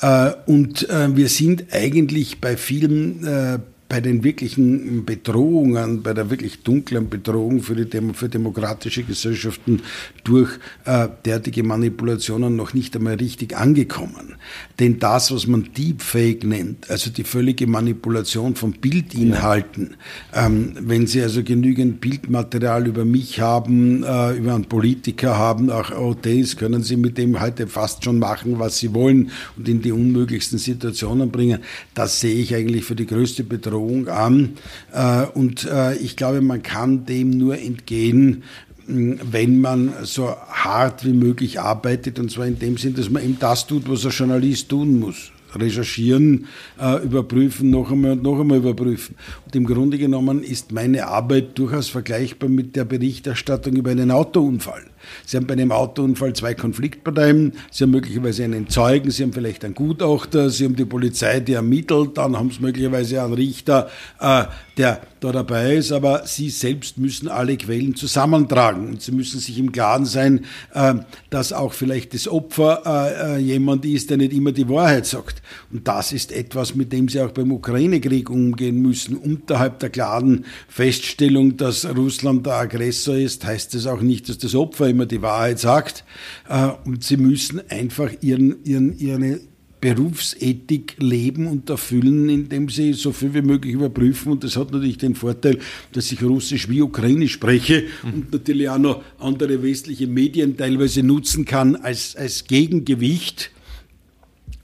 Äh, 0.00 0.32
und 0.46 0.88
äh, 0.90 1.14
wir 1.16 1.28
sind 1.28 1.66
eigentlich 1.72 2.40
bei 2.40 2.56
vielen 2.56 3.24
äh, 3.24 3.58
bei 3.92 4.00
den 4.00 4.24
wirklichen 4.24 5.04
Bedrohungen, 5.04 6.02
bei 6.02 6.14
der 6.14 6.30
wirklich 6.30 6.62
dunklen 6.62 7.10
Bedrohung 7.10 7.60
für, 7.60 7.76
die 7.76 7.84
Demo, 7.84 8.14
für 8.14 8.30
demokratische 8.30 9.02
Gesellschaften 9.02 9.82
durch 10.24 10.48
äh, 10.86 11.08
derartige 11.26 11.62
Manipulationen 11.62 12.56
noch 12.56 12.72
nicht 12.72 12.96
einmal 12.96 13.16
richtig 13.16 13.54
angekommen. 13.54 14.36
Denn 14.80 14.98
das, 14.98 15.30
was 15.30 15.46
man 15.46 15.68
Deepfake 15.76 16.42
nennt, 16.42 16.88
also 16.88 17.10
die 17.10 17.22
völlige 17.22 17.66
Manipulation 17.66 18.54
von 18.54 18.72
Bildinhalten, 18.72 19.96
ja. 20.34 20.46
ähm, 20.46 20.72
wenn 20.80 21.06
Sie 21.06 21.20
also 21.20 21.42
genügend 21.42 22.00
Bildmaterial 22.00 22.86
über 22.86 23.04
mich 23.04 23.40
haben, 23.40 24.04
äh, 24.04 24.32
über 24.38 24.54
einen 24.54 24.64
Politiker 24.64 25.36
haben, 25.36 25.68
auch 25.68 25.90
OTs, 25.90 26.56
können 26.56 26.82
Sie 26.82 26.96
mit 26.96 27.18
dem 27.18 27.42
heute 27.42 27.66
fast 27.66 28.04
schon 28.04 28.18
machen, 28.18 28.58
was 28.58 28.78
Sie 28.78 28.94
wollen 28.94 29.32
und 29.58 29.68
in 29.68 29.82
die 29.82 29.92
unmöglichsten 29.92 30.58
Situationen 30.58 31.30
bringen. 31.30 31.58
Das 31.92 32.20
sehe 32.20 32.36
ich 32.36 32.54
eigentlich 32.54 32.84
für 32.86 32.96
die 32.96 33.06
größte 33.06 33.44
Bedrohung 33.44 33.81
Bedrohung 33.82 34.08
an. 34.08 34.56
Äh, 34.92 35.26
und 35.34 35.64
äh, 35.64 35.94
ich 35.96 36.16
glaube, 36.16 36.40
man 36.40 36.62
kann 36.62 37.04
dem 37.06 37.30
nur 37.30 37.58
entgehen, 37.58 38.44
wenn 38.86 39.60
man 39.60 39.92
so 40.02 40.34
hart 40.48 41.04
wie 41.04 41.12
möglich 41.12 41.60
arbeitet, 41.60 42.18
und 42.18 42.30
zwar 42.30 42.46
in 42.46 42.58
dem 42.58 42.76
Sinn, 42.76 42.94
dass 42.94 43.10
man 43.10 43.22
eben 43.22 43.38
das 43.38 43.66
tut, 43.66 43.88
was 43.88 44.04
ein 44.04 44.10
Journalist 44.10 44.68
tun 44.68 44.98
muss. 44.98 45.30
Recherchieren, 45.54 46.46
äh, 46.80 47.04
überprüfen, 47.04 47.70
noch 47.70 47.92
einmal 47.92 48.12
und 48.12 48.22
noch 48.22 48.40
einmal 48.40 48.58
überprüfen. 48.58 49.16
Und 49.44 49.54
im 49.54 49.66
Grunde 49.66 49.98
genommen 49.98 50.42
ist 50.42 50.72
meine 50.72 51.06
Arbeit 51.06 51.58
durchaus 51.58 51.88
vergleichbar 51.88 52.48
mit 52.48 52.74
der 52.74 52.86
Berichterstattung 52.86 53.76
über 53.76 53.90
einen 53.90 54.10
Autounfall. 54.10 54.82
Sie 55.26 55.36
haben 55.36 55.46
bei 55.46 55.54
einem 55.54 55.72
Autounfall 55.72 56.32
zwei 56.34 56.54
Konfliktparteien, 56.54 57.52
Sie 57.70 57.84
haben 57.84 57.90
möglicherweise 57.90 58.44
einen 58.44 58.68
Zeugen, 58.68 59.10
Sie 59.10 59.22
haben 59.22 59.32
vielleicht 59.32 59.64
einen 59.64 59.74
Gutachter, 59.74 60.50
Sie 60.50 60.64
haben 60.64 60.76
die 60.76 60.84
Polizei, 60.84 61.40
die 61.40 61.54
ermittelt, 61.54 62.18
dann 62.18 62.36
haben 62.36 62.50
Sie 62.50 62.60
möglicherweise 62.60 63.22
einen 63.22 63.34
Richter, 63.34 63.88
äh, 64.20 64.44
der 64.76 65.00
da 65.20 65.32
dabei 65.32 65.76
ist, 65.76 65.92
aber 65.92 66.26
Sie 66.26 66.50
selbst 66.50 66.98
müssen 66.98 67.28
alle 67.28 67.56
Quellen 67.56 67.94
zusammentragen 67.94 68.88
und 68.88 69.02
Sie 69.02 69.12
müssen 69.12 69.38
sich 69.38 69.58
im 69.58 69.70
Klaren 69.70 70.04
sein, 70.04 70.46
äh, 70.74 70.94
dass 71.30 71.52
auch 71.52 71.72
vielleicht 71.72 72.14
das 72.14 72.26
Opfer 72.26 72.82
äh, 72.84 73.36
äh 73.36 73.38
jemand 73.38 73.84
ist, 73.84 74.10
der 74.10 74.16
nicht 74.16 74.32
immer 74.32 74.52
die 74.52 74.68
Wahrheit 74.68 75.06
sagt. 75.06 75.42
Und 75.70 75.86
das 75.86 76.12
ist 76.12 76.32
etwas, 76.32 76.74
mit 76.74 76.92
dem 76.92 77.08
Sie 77.08 77.20
auch 77.20 77.30
beim 77.30 77.52
Ukraine-Krieg 77.52 78.30
umgehen 78.30 78.80
müssen. 78.80 79.16
Unterhalb 79.16 79.78
der 79.80 79.90
klaren 79.90 80.44
Feststellung, 80.68 81.56
dass 81.56 81.86
Russland 81.86 82.46
der 82.46 82.54
Aggressor 82.54 83.14
ist, 83.14 83.44
heißt 83.44 83.74
es 83.74 83.86
auch 83.86 84.00
nicht, 84.00 84.28
dass 84.28 84.38
das 84.38 84.54
Opfer 84.54 84.88
immer 84.88 85.06
die 85.06 85.22
Wahrheit 85.22 85.58
sagt. 85.58 86.04
Äh, 86.48 86.70
und 86.84 87.04
Sie 87.04 87.16
müssen 87.16 87.62
einfach 87.70 88.10
ihren, 88.22 88.64
ihren, 88.64 88.98
ihre 88.98 89.40
Berufsethik 89.82 90.94
leben 91.00 91.48
und 91.48 91.68
erfüllen, 91.68 92.28
indem 92.28 92.68
sie 92.68 92.92
so 92.92 93.10
viel 93.10 93.34
wie 93.34 93.42
möglich 93.42 93.74
überprüfen. 93.74 94.30
Und 94.30 94.44
das 94.44 94.56
hat 94.56 94.70
natürlich 94.70 94.96
den 94.96 95.16
Vorteil, 95.16 95.58
dass 95.90 96.12
ich 96.12 96.22
Russisch 96.22 96.68
wie 96.68 96.80
Ukrainisch 96.82 97.32
spreche 97.32 97.86
und 98.04 98.32
natürlich 98.32 98.68
auch 98.68 98.78
noch 98.78 99.02
andere 99.18 99.60
westliche 99.60 100.06
Medien 100.06 100.56
teilweise 100.56 101.02
nutzen 101.02 101.44
kann 101.44 101.74
als, 101.74 102.14
als 102.14 102.44
Gegengewicht. 102.44 103.50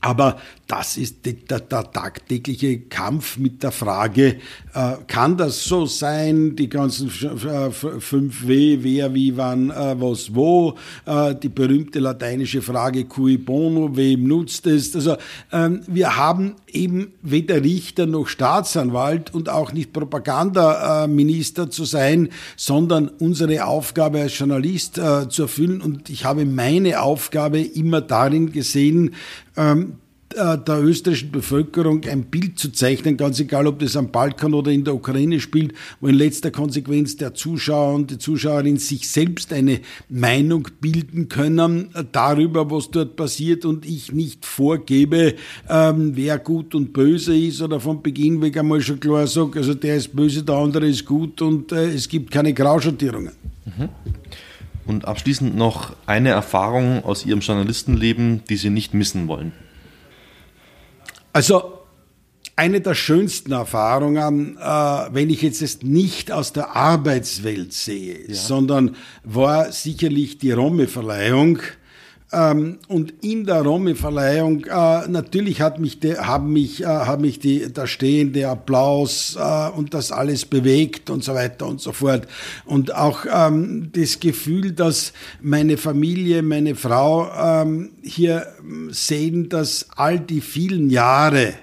Aber 0.00 0.40
das 0.68 0.98
ist 0.98 1.24
der, 1.24 1.60
der, 1.60 1.90
tagtägliche 1.90 2.80
Kampf 2.80 3.38
mit 3.38 3.62
der 3.62 3.72
Frage, 3.72 4.36
äh, 4.74 4.96
kann 5.06 5.38
das 5.38 5.64
so 5.64 5.86
sein, 5.86 6.56
die 6.56 6.68
ganzen 6.68 7.08
äh, 7.08 7.70
fünf 7.70 8.46
W, 8.46 8.78
wer, 8.82 9.14
wie, 9.14 9.34
wann, 9.38 9.70
äh, 9.70 9.98
was, 9.98 10.34
wo, 10.34 10.74
äh, 11.06 11.34
die 11.34 11.48
berühmte 11.48 12.00
lateinische 12.00 12.60
Frage 12.60 13.06
cui 13.06 13.38
bono, 13.38 13.96
wem 13.96 14.24
nutzt 14.24 14.66
es. 14.66 14.94
Also 14.94 15.16
ähm, 15.52 15.80
wir 15.86 16.16
haben 16.16 16.56
eben 16.70 17.12
weder 17.22 17.64
Richter 17.64 18.04
noch 18.04 18.28
Staatsanwalt 18.28 19.32
und 19.32 19.48
auch 19.48 19.72
nicht 19.72 19.94
Propagandaminister 19.94 21.70
zu 21.70 21.86
sein, 21.86 22.28
sondern 22.56 23.08
unsere 23.08 23.64
Aufgabe 23.64 24.20
als 24.20 24.38
Journalist 24.38 24.98
äh, 24.98 25.30
zu 25.30 25.42
erfüllen. 25.42 25.80
Und 25.80 26.10
ich 26.10 26.26
habe 26.26 26.44
meine 26.44 27.00
Aufgabe 27.00 27.60
immer 27.62 28.02
darin 28.02 28.52
gesehen, 28.52 29.14
ähm, 29.56 29.94
äh, 29.94 30.07
der 30.34 30.82
österreichischen 30.82 31.32
Bevölkerung 31.32 32.04
ein 32.04 32.24
Bild 32.24 32.58
zu 32.58 32.70
zeichnen, 32.70 33.16
ganz 33.16 33.40
egal, 33.40 33.66
ob 33.66 33.78
das 33.78 33.96
am 33.96 34.10
Balkan 34.10 34.52
oder 34.52 34.70
in 34.70 34.84
der 34.84 34.94
Ukraine 34.94 35.40
spielt, 35.40 35.72
wo 36.00 36.08
in 36.08 36.14
letzter 36.14 36.50
Konsequenz 36.50 37.16
der 37.16 37.34
Zuschauer 37.34 37.94
und 37.94 38.10
die 38.10 38.18
Zuschauerin 38.18 38.76
sich 38.76 39.08
selbst 39.08 39.52
eine 39.52 39.80
Meinung 40.08 40.68
bilden 40.80 41.28
können 41.28 41.88
äh, 41.94 42.04
darüber, 42.12 42.70
was 42.70 42.90
dort 42.90 43.16
passiert 43.16 43.64
und 43.64 43.86
ich 43.86 44.12
nicht 44.12 44.44
vorgebe, 44.44 45.34
ähm, 45.68 46.12
wer 46.14 46.38
gut 46.38 46.74
und 46.74 46.92
böse 46.92 47.36
ist 47.36 47.62
oder 47.62 47.80
von 47.80 48.02
Beginn 48.02 48.42
weg 48.42 48.58
einmal 48.58 48.82
schon 48.82 49.00
klar 49.00 49.26
sage, 49.26 49.60
also 49.60 49.72
der 49.72 49.96
ist 49.96 50.14
böse, 50.14 50.42
der 50.42 50.56
andere 50.56 50.88
ist 50.88 51.06
gut 51.06 51.40
und 51.40 51.72
äh, 51.72 51.88
es 51.88 52.08
gibt 52.08 52.30
keine 52.30 52.52
Grauschattierungen. 52.52 53.32
Mhm. 53.64 53.88
Und 54.84 55.06
abschließend 55.06 55.56
noch 55.56 55.94
eine 56.06 56.30
Erfahrung 56.30 57.04
aus 57.04 57.24
Ihrem 57.24 57.40
Journalistenleben, 57.40 58.42
die 58.48 58.56
Sie 58.56 58.70
nicht 58.70 58.94
missen 58.94 59.28
wollen. 59.28 59.52
Also 61.38 61.84
eine 62.56 62.80
der 62.80 62.96
schönsten 62.96 63.52
Erfahrungen, 63.52 64.56
äh, 64.56 64.60
wenn 64.60 65.30
ich 65.30 65.42
jetzt 65.42 65.62
es 65.62 65.84
nicht 65.84 66.32
aus 66.32 66.52
der 66.52 66.74
Arbeitswelt 66.74 67.72
sehe, 67.72 68.26
ja. 68.26 68.34
sondern 68.34 68.96
war 69.22 69.70
sicherlich 69.70 70.38
die 70.38 70.50
Romme-Verleihung 70.50 71.60
Ähm, 72.30 72.78
und 72.88 73.24
in 73.24 73.46
der 73.46 73.62
Romy-Verleihung 73.62 74.64
äh, 74.66 75.08
natürlich 75.08 75.62
hat 75.62 75.80
mich, 75.80 75.98
de, 76.00 76.18
haben 76.18 76.52
mich, 76.52 76.82
äh, 76.82 76.86
haben 76.86 77.22
mich 77.22 77.38
die, 77.38 77.72
der 77.72 77.86
stehende 77.86 78.48
Applaus 78.48 79.36
äh, 79.40 79.70
und 79.70 79.94
das 79.94 80.12
alles 80.12 80.44
bewegt 80.44 81.08
und 81.08 81.24
so 81.24 81.34
weiter 81.34 81.66
und 81.66 81.80
so 81.80 81.92
fort. 81.92 82.28
Und 82.66 82.94
auch 82.94 83.24
ähm, 83.32 83.90
das 83.92 84.20
Gefühl, 84.20 84.72
dass 84.72 85.14
meine 85.40 85.78
Familie, 85.78 86.42
meine 86.42 86.74
Frau 86.74 87.30
ähm, 87.34 87.92
hier 88.02 88.46
sehen, 88.90 89.48
dass 89.48 89.86
all 89.96 90.20
die 90.20 90.42
vielen 90.42 90.90
Jahre 90.90 91.54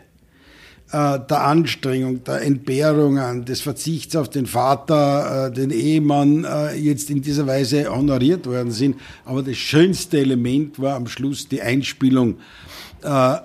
der 0.95 1.41
Anstrengung, 1.41 2.23
der 2.23 2.41
Entbehrungen, 2.41 3.43
des 3.43 3.61
Verzichts 3.61 4.15
auf 4.15 4.29
den 4.29 4.45
Vater, 4.45 5.47
äh, 5.47 5.51
den 5.51 5.71
Ehemann 5.71 6.45
äh, 6.45 6.75
jetzt 6.75 7.09
in 7.09 7.21
dieser 7.21 7.47
Weise 7.47 7.93
honoriert 7.93 8.45
worden 8.45 8.71
sind. 8.71 8.95
Aber 9.25 9.43
das 9.43 9.57
schönste 9.57 10.19
Element 10.19 10.79
war 10.79 10.95
am 10.95 11.07
Schluss 11.07 11.47
die 11.47 11.61
Einspielung 11.61 12.37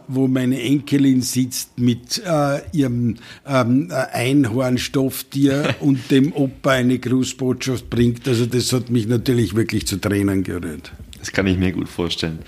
wo 0.09 0.26
meine 0.26 0.59
Enkelin 0.62 1.21
sitzt 1.21 1.78
mit 1.78 2.23
äh, 2.25 2.61
ihrem 2.73 3.16
ähm, 3.47 3.88
Einhornstofftier 3.90 5.75
und 5.80 6.11
dem 6.11 6.33
Opa 6.33 6.71
eine 6.71 6.99
Grußbotschaft 6.99 7.90
bringt. 7.90 8.26
Also 8.26 8.47
das 8.47 8.73
hat 8.73 8.88
mich 8.88 9.07
natürlich 9.07 9.54
wirklich 9.54 9.87
zu 9.87 9.99
Tränen 9.99 10.45
gerührt. 10.45 10.92
Das 11.19 11.30
kann 11.30 11.47
ich 11.47 11.59
mir 11.59 11.73
gut 11.73 11.90
vorstellen. 11.90 12.38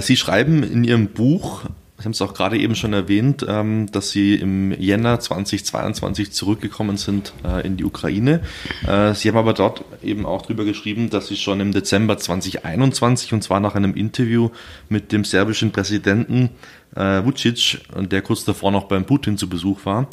Sie 0.00 0.16
schreiben 0.16 0.62
in 0.62 0.84
Ihrem 0.84 1.08
Buch, 1.08 1.64
Sie 2.04 2.06
haben 2.06 2.12
es 2.12 2.22
auch 2.22 2.34
gerade 2.34 2.58
eben 2.58 2.74
schon 2.74 2.92
erwähnt, 2.92 3.46
ähm, 3.48 3.86
dass 3.90 4.10
Sie 4.10 4.34
im 4.34 4.72
Jänner 4.72 5.20
2022 5.20 6.32
zurückgekommen 6.32 6.96
sind 6.96 7.32
äh, 7.44 7.64
in 7.64 7.76
die 7.76 7.84
Ukraine. 7.84 8.40
Äh, 8.86 9.14
Sie 9.14 9.28
haben 9.28 9.36
aber 9.38 9.54
dort 9.54 9.84
eben 10.02 10.26
auch 10.26 10.42
drüber 10.42 10.64
geschrieben, 10.64 11.08
dass 11.08 11.28
Sie 11.28 11.36
schon 11.36 11.60
im 11.60 11.72
Dezember 11.72 12.18
2021, 12.18 13.32
und 13.32 13.42
zwar 13.42 13.60
nach 13.60 13.76
einem 13.76 13.94
Interview 13.94 14.50
mit 14.88 15.12
dem 15.12 15.24
serbischen 15.24 15.70
Präsidenten 15.72 16.50
Vucic, 16.96 17.80
der 17.98 18.22
kurz 18.22 18.44
davor 18.44 18.70
noch 18.70 18.84
beim 18.84 19.04
Putin 19.04 19.36
zu 19.36 19.48
Besuch 19.48 19.84
war, 19.84 20.08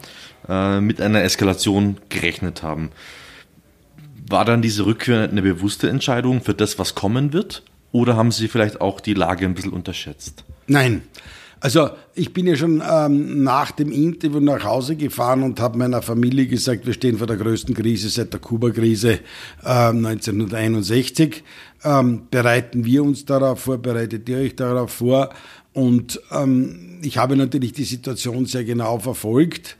mit 0.81 0.99
einer 0.99 1.21
Eskalation 1.21 1.97
gerechnet 2.09 2.63
haben. 2.63 2.89
War 4.27 4.45
dann 4.45 4.63
diese 4.63 4.87
Rückkehr 4.87 5.29
eine 5.29 5.43
bewusste 5.43 5.89
Entscheidung 5.89 6.41
für 6.41 6.55
das, 6.55 6.79
was 6.79 6.95
kommen 6.95 7.33
wird? 7.33 7.61
Oder 7.91 8.15
haben 8.15 8.31
Sie 8.31 8.47
vielleicht 8.47 8.81
auch 8.81 8.99
die 8.99 9.13
Lage 9.13 9.45
ein 9.45 9.53
bisschen 9.53 9.73
unterschätzt? 9.73 10.43
Nein. 10.67 11.03
Also 11.63 11.91
ich 12.15 12.33
bin 12.33 12.47
ja 12.47 12.55
schon 12.55 12.81
ähm, 12.89 13.43
nach 13.43 13.69
dem 13.69 13.91
Interview 13.91 14.39
nach 14.39 14.63
Hause 14.63 14.95
gefahren 14.95 15.43
und 15.43 15.59
habe 15.59 15.77
meiner 15.77 16.01
Familie 16.01 16.47
gesagt, 16.47 16.87
wir 16.87 16.93
stehen 16.93 17.19
vor 17.19 17.27
der 17.27 17.37
größten 17.37 17.75
Krise 17.75 18.09
seit 18.09 18.33
der 18.33 18.39
Kuba-Krise 18.39 19.19
äh, 19.63 19.67
1961. 19.67 21.43
Ähm, 21.83 22.23
bereiten 22.31 22.83
wir 22.83 23.03
uns 23.03 23.25
darauf 23.25 23.59
vor, 23.59 23.77
bereitet 23.77 24.27
ihr 24.27 24.37
euch 24.37 24.55
darauf 24.55 24.91
vor? 24.91 25.29
Und 25.73 26.19
ähm, 26.31 26.99
ich 27.03 27.19
habe 27.19 27.35
natürlich 27.35 27.73
die 27.73 27.83
Situation 27.83 28.47
sehr 28.47 28.63
genau 28.63 28.97
verfolgt. 28.97 29.77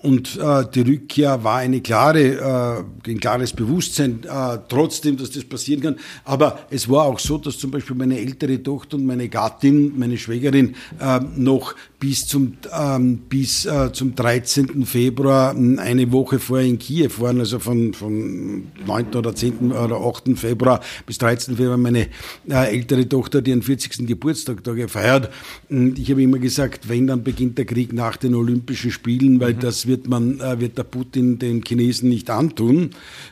Und 0.00 0.36
äh, 0.36 0.64
die 0.72 0.82
Rückkehr 0.82 1.42
war 1.42 1.58
eine 1.58 1.80
klare, 1.80 2.84
äh, 3.04 3.10
ein 3.10 3.18
klares 3.18 3.52
Bewusstsein, 3.52 4.20
äh, 4.24 4.58
trotzdem, 4.68 5.16
dass 5.16 5.32
das 5.32 5.42
passieren 5.42 5.80
kann. 5.80 5.96
Aber 6.24 6.60
es 6.70 6.88
war 6.88 7.04
auch 7.04 7.18
so, 7.18 7.36
dass 7.36 7.58
zum 7.58 7.72
Beispiel 7.72 7.96
meine 7.96 8.18
ältere 8.18 8.62
Tochter 8.62 8.96
und 8.96 9.06
meine 9.06 9.28
Gattin, 9.28 9.98
meine 9.98 10.16
Schwägerin, 10.16 10.76
äh, 11.00 11.18
noch 11.36 11.74
bis 11.98 12.28
zum, 12.28 12.54
ähm, 12.72 13.18
bis 13.28 13.66
äh, 13.66 13.92
zum 13.92 14.14
13. 14.14 14.86
Februar 14.86 15.50
eine 15.50 16.12
Woche 16.12 16.38
vorher 16.38 16.68
in 16.68 16.78
Kiew 16.78 17.10
waren, 17.18 17.40
also 17.40 17.58
von, 17.58 17.92
von 17.92 18.68
9. 18.86 19.14
oder 19.16 19.34
10. 19.34 19.72
oder 19.72 19.96
8. 19.96 20.38
Februar 20.38 20.80
bis 21.06 21.18
13. 21.18 21.56
Februar 21.56 21.76
meine 21.76 22.06
äh, 22.48 22.72
ältere 22.72 23.08
Tochter 23.08 23.42
die 23.42 23.50
ihren 23.50 23.62
40. 23.62 24.06
Geburtstag 24.06 24.62
da 24.62 24.74
gefeiert. 24.74 25.30
Und 25.68 25.98
ich 25.98 26.08
habe 26.10 26.22
immer 26.22 26.38
gesagt, 26.38 26.88
wenn, 26.88 27.08
dann 27.08 27.24
beginnt 27.24 27.58
der 27.58 27.64
Krieg 27.64 27.92
nach 27.92 28.16
den 28.16 28.36
Olympischen 28.36 28.92
Spielen, 28.92 29.40
weil 29.40 29.54
mhm. 29.54 29.60
das 29.60 29.87
wird 29.88 30.06
man, 30.06 30.38
äh, 30.40 30.60
wird 30.60 30.78
der 30.78 30.84
Putin 30.84 31.38
den 31.40 31.62
Chinesen 31.62 32.08
nicht 32.08 32.30
antun. 32.30 32.90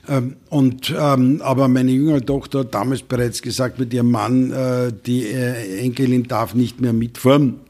Ähm, 0.09 0.37
und, 0.49 0.93
ähm, 0.99 1.41
aber 1.43 1.69
meine 1.69 1.93
jüngere 1.93 2.25
Tochter 2.25 2.61
hat 2.61 2.75
damals 2.75 3.03
bereits 3.03 3.43
gesagt 3.43 3.79
mit 3.79 3.95
ihrem 3.95 4.11
Mann, 4.11 4.51
äh, 4.51 4.93
die 5.07 5.27
äh, 5.27 5.79
Enkelin 5.79 6.25
darf 6.25 6.55
nicht 6.55 6.81
mehr 6.81 6.93
mitfahren. 6.93 7.61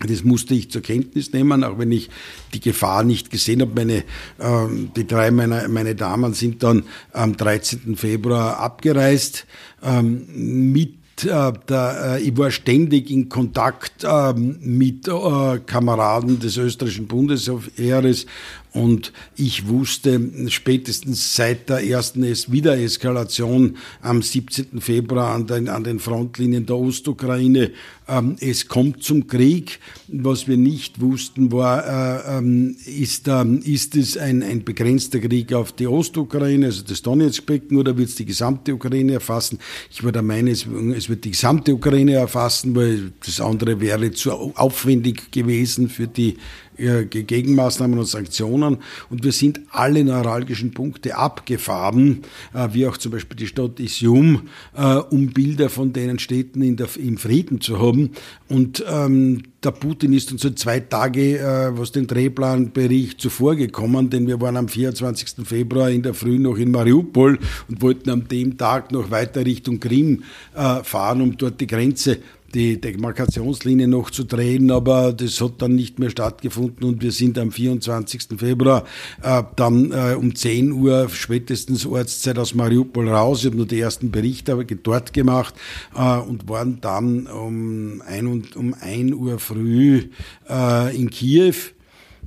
Das 0.00 0.24
musste 0.24 0.54
ich 0.54 0.70
zur 0.70 0.82
Kenntnis 0.82 1.32
nehmen, 1.32 1.62
auch 1.62 1.78
wenn 1.78 1.92
ich 1.92 2.10
die 2.52 2.60
Gefahr 2.60 3.04
nicht 3.04 3.30
gesehen 3.30 3.60
habe. 3.60 3.72
Meine, 3.74 4.04
ähm, 4.40 4.90
die 4.96 5.06
drei 5.06 5.30
meiner 5.30 5.68
meine 5.68 5.94
Damen 5.94 6.34
sind 6.34 6.62
dann 6.62 6.82
am 7.12 7.36
13. 7.36 7.96
Februar 7.96 8.58
abgereist 8.58 9.46
ähm, 9.82 10.72
mit 10.72 10.94
äh, 11.22 11.52
der, 11.68 12.16
äh, 12.16 12.22
ich 12.22 12.36
war 12.36 12.50
ständig 12.50 13.10
in 13.10 13.28
Kontakt 13.28 14.02
äh, 14.02 14.32
mit 14.34 15.06
äh, 15.06 15.58
Kameraden 15.64 16.40
des 16.40 16.56
österreichischen 16.56 17.06
Bundesheeres 17.06 18.26
und 18.74 19.12
ich 19.36 19.68
wusste 19.68 20.20
spätestens 20.48 21.36
seit 21.36 21.68
der 21.68 21.86
ersten 21.86 22.24
Wiedereskalation 22.24 23.76
am 24.02 24.20
17. 24.20 24.80
Februar 24.80 25.32
an 25.32 25.46
den, 25.46 25.68
an 25.68 25.84
den 25.84 26.00
Frontlinien 26.00 26.66
der 26.66 26.76
Ostukraine, 26.76 27.70
ähm, 28.08 28.36
es 28.40 28.68
kommt 28.68 29.02
zum 29.02 29.28
Krieg. 29.28 29.78
Was 30.08 30.46
wir 30.46 30.56
nicht 30.56 31.00
wussten, 31.00 31.52
war, 31.52 31.86
äh, 31.86 32.38
ähm, 32.38 32.76
ist, 32.84 33.28
ähm, 33.28 33.60
ist 33.64 33.96
es 33.96 34.18
ein, 34.18 34.42
ein 34.42 34.64
begrenzter 34.64 35.20
Krieg 35.20 35.52
auf 35.52 35.72
die 35.72 35.86
Ostukraine, 35.86 36.66
also 36.66 36.82
das 36.82 37.00
Donetsk-Becken, 37.02 37.78
oder 37.78 37.96
wird 37.96 38.08
es 38.10 38.16
die 38.16 38.26
gesamte 38.26 38.74
Ukraine 38.74 39.12
erfassen? 39.14 39.58
Ich 39.90 40.02
Meinung, 40.22 40.52
es, 40.52 40.66
es 40.96 41.08
wird 41.08 41.24
die 41.24 41.30
gesamte 41.30 41.72
Ukraine 41.72 42.14
erfassen, 42.14 42.74
weil 42.74 43.12
das 43.24 43.40
andere 43.40 43.80
wäre 43.80 44.10
zu 44.10 44.32
aufwendig 44.32 45.30
gewesen 45.30 45.88
für 45.88 46.08
die 46.08 46.36
Gegenmaßnahmen 46.76 47.98
und 47.98 48.06
Sanktionen. 48.06 48.78
Und 49.10 49.24
wir 49.24 49.32
sind 49.32 49.60
alle 49.70 50.04
neuralgischen 50.04 50.72
Punkte 50.72 51.16
abgefahren, 51.16 52.22
äh, 52.52 52.68
wie 52.72 52.86
auch 52.86 52.96
zum 52.96 53.12
Beispiel 53.12 53.36
die 53.36 53.46
Stadt 53.46 53.80
Isium, 53.80 54.48
äh, 54.76 54.96
um 54.96 55.28
Bilder 55.28 55.68
von 55.68 55.92
denen 55.92 56.18
Städten 56.18 56.62
in 56.62 56.76
der, 56.76 56.88
im 56.96 57.18
Frieden 57.18 57.60
zu 57.60 57.80
haben. 57.80 58.10
Und 58.48 58.84
ähm, 58.88 59.42
der 59.64 59.70
Putin 59.70 60.12
ist 60.12 60.30
uns 60.30 60.42
so 60.42 60.50
zwei 60.50 60.80
Tage, 60.80 61.38
äh, 61.38 61.78
was 61.78 61.90
den 61.92 62.06
Drehplanbericht 62.06 63.20
zuvor 63.20 63.56
gekommen, 63.56 64.10
denn 64.10 64.26
wir 64.26 64.40
waren 64.40 64.56
am 64.58 64.68
24. 64.68 65.46
Februar 65.46 65.90
in 65.90 66.02
der 66.02 66.12
Früh 66.12 66.38
noch 66.38 66.56
in 66.56 66.70
Mariupol 66.70 67.38
und 67.68 67.82
wollten 67.82 68.10
am 68.10 68.28
dem 68.28 68.58
Tag 68.58 68.92
noch 68.92 69.10
weiter 69.10 69.44
Richtung 69.44 69.80
Krim 69.80 70.22
äh, 70.54 70.82
fahren, 70.82 71.22
um 71.22 71.36
dort 71.36 71.60
die 71.60 71.66
Grenze 71.66 72.18
die 72.54 72.80
Demarkationslinie 72.80 73.88
noch 73.88 74.10
zu 74.10 74.24
drehen, 74.24 74.70
aber 74.70 75.12
das 75.12 75.40
hat 75.40 75.60
dann 75.60 75.74
nicht 75.74 75.98
mehr 75.98 76.10
stattgefunden 76.10 76.84
und 76.84 77.02
wir 77.02 77.10
sind 77.10 77.36
am 77.38 77.50
24. 77.50 78.38
Februar 78.38 78.84
äh, 79.22 79.42
dann 79.56 79.90
äh, 79.90 80.14
um 80.14 80.34
10 80.34 80.72
Uhr 80.72 81.08
spätestens 81.08 81.84
Ortszeit 81.84 82.38
aus 82.38 82.54
Mariupol 82.54 83.08
raus. 83.08 83.40
Ich 83.40 83.46
habe 83.46 83.56
nur 83.56 83.66
die 83.66 83.80
ersten 83.80 84.10
Berichte 84.10 84.56
dort 84.82 85.12
gemacht 85.12 85.54
äh, 85.96 86.18
und 86.18 86.48
waren 86.48 86.80
dann 86.80 87.26
um 87.26 88.02
1, 88.02 88.56
um 88.56 88.74
1 88.74 89.12
Uhr 89.12 89.38
früh 89.38 90.08
äh, 90.48 90.96
in 90.96 91.10
Kiew 91.10 91.54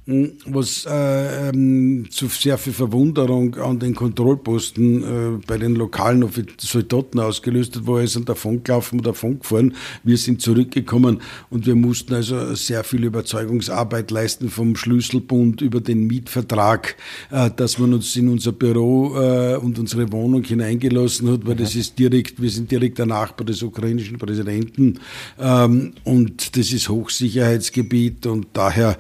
was 0.07 0.85
äh, 0.85 1.49
ähm, 1.49 2.05
zu 2.09 2.27
sehr 2.27 2.57
viel 2.57 2.71
Verwunderung 2.71 3.55
an 3.55 3.77
den 3.77 3.93
Kontrollposten 3.93 5.03
äh, 5.03 5.39
bei 5.45 5.57
den 5.57 5.75
lokalen 5.75 6.25
Soldaten 6.57 7.19
ausgelöst 7.19 7.75
hat, 7.75 7.87
wo 7.87 7.97
ist 7.97 8.15
an 8.15 8.23
davon 8.23 8.63
gelaufen 8.63 8.99
und 8.99 9.05
davon 9.05 9.39
gefahren. 9.39 9.75
Wir 10.05 10.17
sind 10.17 10.41
zurückgekommen 10.41 11.19
und 11.49 11.65
wir 11.65 11.75
mussten 11.75 12.13
also 12.13 12.55
sehr 12.55 12.85
viel 12.85 13.03
Überzeugungsarbeit 13.03 14.09
leisten 14.09 14.49
vom 14.49 14.77
Schlüsselbund 14.77 15.59
über 15.59 15.81
den 15.81 16.07
Mietvertrag, 16.07 16.95
äh, 17.29 17.51
dass 17.53 17.77
man 17.77 17.93
uns 17.93 18.15
in 18.15 18.29
unser 18.29 18.53
Büro 18.53 19.13
äh, 19.17 19.57
und 19.57 19.77
unsere 19.77 20.09
Wohnung 20.13 20.43
hineingelassen 20.45 21.29
hat, 21.29 21.45
weil 21.45 21.55
mhm. 21.55 21.59
das 21.59 21.75
ist 21.75 21.99
direkt, 21.99 22.41
wir 22.41 22.49
sind 22.49 22.71
direkt 22.71 22.97
der 22.97 23.07
Nachbar 23.07 23.45
des 23.45 23.61
ukrainischen 23.61 24.17
Präsidenten 24.17 24.99
ähm, 25.37 25.95
und 26.05 26.55
das 26.55 26.71
ist 26.71 26.87
Hochsicherheitsgebiet 26.87 28.25
und 28.25 28.47
daher 28.53 28.97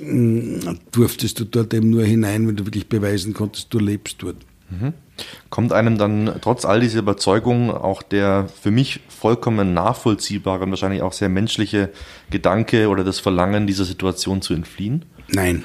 mh, 0.00 0.47
durftest 0.92 1.40
du 1.40 1.44
dort 1.44 1.74
eben 1.74 1.90
nur 1.90 2.04
hinein, 2.04 2.48
wenn 2.48 2.56
du 2.56 2.66
wirklich 2.66 2.88
beweisen 2.88 3.34
konntest, 3.34 3.72
du 3.72 3.78
lebst 3.78 4.22
dort. 4.22 4.36
Mhm. 4.70 4.92
Kommt 5.50 5.72
einem 5.72 5.98
dann 5.98 6.36
trotz 6.40 6.64
all 6.64 6.80
dieser 6.80 7.00
Überzeugung 7.00 7.70
auch 7.70 8.02
der 8.02 8.48
für 8.60 8.70
mich 8.70 9.00
vollkommen 9.08 9.74
nachvollziehbare 9.74 10.64
und 10.64 10.70
wahrscheinlich 10.70 11.02
auch 11.02 11.12
sehr 11.12 11.28
menschliche 11.28 11.90
Gedanke 12.30 12.88
oder 12.88 13.02
das 13.02 13.18
Verlangen, 13.18 13.66
dieser 13.66 13.84
Situation 13.84 14.42
zu 14.42 14.54
entfliehen? 14.54 15.04
Nein. 15.28 15.64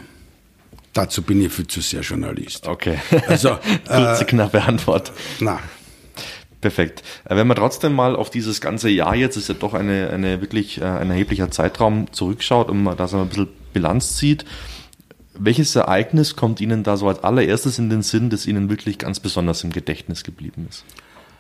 Dazu 0.94 1.24
bin 1.24 1.42
ich 1.42 1.52
viel 1.52 1.68
zu 1.68 1.82
sehr 1.82 2.02
Journalist. 2.02 2.68
Okay. 2.68 3.00
Also, 3.28 3.58
Kurze, 3.88 4.24
äh, 4.24 4.26
knappe 4.26 4.62
Antwort. 4.62 5.12
Na. 5.40 5.60
Perfekt. 6.62 7.04
Äh, 7.26 7.36
wenn 7.36 7.48
man 7.48 7.58
trotzdem 7.58 7.94
mal 7.94 8.16
auf 8.16 8.30
dieses 8.30 8.62
ganze 8.62 8.90
Jahr 8.90 9.16
jetzt, 9.16 9.36
ist 9.36 9.50
ja 9.50 9.56
doch 9.56 9.74
eine, 9.74 10.12
eine 10.12 10.40
wirklich 10.42 10.80
äh, 10.80 10.86
ein 10.86 11.10
erheblicher 11.10 11.50
Zeitraum 11.52 12.12
zurückschaut, 12.12 12.70
um 12.70 12.94
das 12.96 13.14
ein 13.14 13.28
bisschen 13.28 13.50
Bilanz 13.74 14.18
zieht. 14.18 14.46
Welches 15.38 15.76
Ereignis 15.76 16.36
kommt 16.36 16.62
Ihnen 16.62 16.84
da 16.84 16.98
so 16.98 17.08
als 17.08 17.24
allererstes 17.24 17.80
in 17.80 17.90
den 17.90 18.04
Sinn, 18.04 18.30
das 18.30 18.46
Ihnen 18.46 18.70
wirklich 18.70 18.98
ganz 18.98 19.20
besonders 19.20 19.64
im 19.64 19.72
Gedächtnis 19.72 20.24
geblieben 20.24 20.68
ist? 20.70 20.84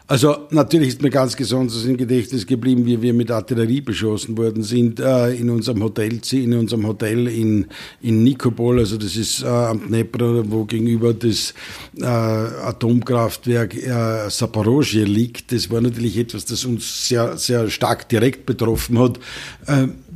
Also 0.06 0.36
natürlich 0.50 0.90
ist 0.90 1.02
mir 1.02 1.10
ganz 1.10 1.34
besonders 1.36 1.86
im 1.86 1.96
Gedächtnis 1.96 2.46
geblieben, 2.46 2.86
wie 2.86 3.02
wir 3.02 3.14
mit 3.14 3.32
Artillerie 3.32 3.80
beschossen 3.80 4.38
worden 4.38 4.62
sind 4.62 5.00
äh, 5.00 5.34
in 5.34 5.50
unserem 5.50 5.82
Hotel, 5.82 6.20
in 6.34 6.54
unserem 6.54 6.86
Hotel 6.86 7.28
in, 7.28 7.68
in 8.02 8.22
Nikopol, 8.22 8.80
also 8.80 8.98
das 8.98 9.16
ist 9.16 9.44
äh, 9.44 9.48
am 9.48 9.88
Dnepr, 9.88 10.44
wo 10.52 10.66
gegenüber 10.66 11.14
das 11.14 11.54
äh, 11.98 12.06
Atomkraftwerk 12.06 13.76
äh, 13.76 14.30
Saporosje 14.30 15.06
liegt. 15.06 15.54
Das 15.54 15.72
war 15.72 15.80
natürlich 15.80 16.18
etwas, 16.18 16.44
das 16.44 16.66
uns 16.66 17.08
sehr, 17.08 17.38
sehr 17.38 17.70
stark 17.70 18.10
direkt 18.10 18.46
betroffen 18.46 19.00
hat. 19.00 19.20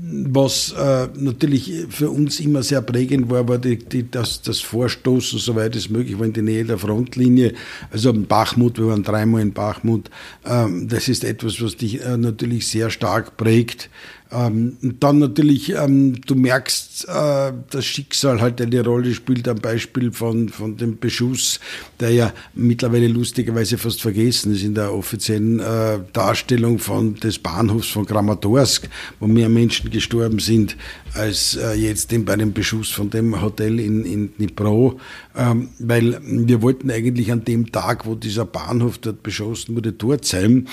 Was 0.10 0.72
äh, 0.72 1.08
natürlich 1.15 1.86
für 1.89 2.10
uns 2.10 2.39
immer 2.39 2.63
sehr 2.63 2.82
prägend 2.82 3.30
war, 3.30 3.48
war 3.48 3.58
die, 3.58 3.78
die, 3.78 4.10
das, 4.10 4.41
das 4.41 4.60
Vorstoßen, 4.60 5.38
soweit 5.39 5.76
es 5.76 5.89
möglich 5.89 6.17
war, 6.17 6.26
in 6.26 6.34
die 6.34 6.41
Nähe 6.41 6.63
der 6.63 6.78
Frontlinie. 6.78 7.54
Also 7.91 8.12
in 8.12 8.26
Bachmut, 8.26 8.78
wir 8.78 8.88
waren 8.88 9.04
dreimal 9.04 9.41
in 9.41 9.52
Bachmut. 9.52 10.10
Ähm, 10.46 10.88
das 10.88 11.10
ist 11.10 11.24
etwas, 11.24 11.62
was 11.62 11.76
dich 11.76 12.02
äh, 12.02 12.15
natürlich 12.15 12.67
sehr 12.67 12.89
stark 12.89 13.36
prägt. 13.36 13.89
Ähm, 14.32 14.78
und 14.82 15.04
dann 15.04 15.20
natürlich, 15.20 15.74
ähm, 15.74 16.20
du 16.26 16.36
merkst, 16.36 17.08
äh, 17.08 17.54
das 17.70 17.86
Schicksal 17.86 18.42
halt 18.42 18.62
eine 18.62 18.84
Rolle 18.84 19.13
spielt 19.13 19.48
am 19.48 19.58
Beispiel 19.58 20.12
von, 20.12 20.50
von 20.50 20.76
dem 20.76 21.00
Beschuss, 21.00 21.60
der 22.00 22.12
ja 22.12 22.34
mittlerweile 22.54 23.08
lustigerweise 23.08 23.78
fast 23.78 24.02
vergessen 24.02 24.54
ist 24.54 24.63
in 24.63 24.76
der 24.76 24.94
offiziellen 24.94 25.60
äh, 25.60 26.00
Darstellung 26.12 26.80
von, 26.80 27.16
des 27.16 27.40
Bahnhofs 27.40 27.88
von 27.88 28.06
Kramatorsk, 28.06 28.90
wo 29.20 29.28
mehr 29.28 29.50
Menschen 29.50 29.90
gestorben 29.92 30.40
sind 30.40 30.76
als 31.13 31.56
äh, 31.56 31.74
jetzt 31.74 32.13
bei 32.26 32.36
dem 32.36 32.54
Beschuss 32.54 32.92
von 32.92 33.10
dem 33.10 33.42
Hotel 33.42 33.80
in, 33.80 34.06
in 34.06 34.34
Dnipro, 34.36 35.00
ähm, 35.36 35.70
weil 35.80 36.20
wir 36.24 36.62
wollten 36.62 36.92
eigentlich 36.92 37.32
an 37.32 37.46
dem 37.46 37.72
Tag, 37.72 38.06
wo 38.06 38.16
dieser 38.16 38.46
Bahnhof 38.46 38.98
dort 38.98 39.24
beschossen 39.24 39.76
wurde, 39.76 39.94
dort 39.94 40.26
sein 40.26 40.68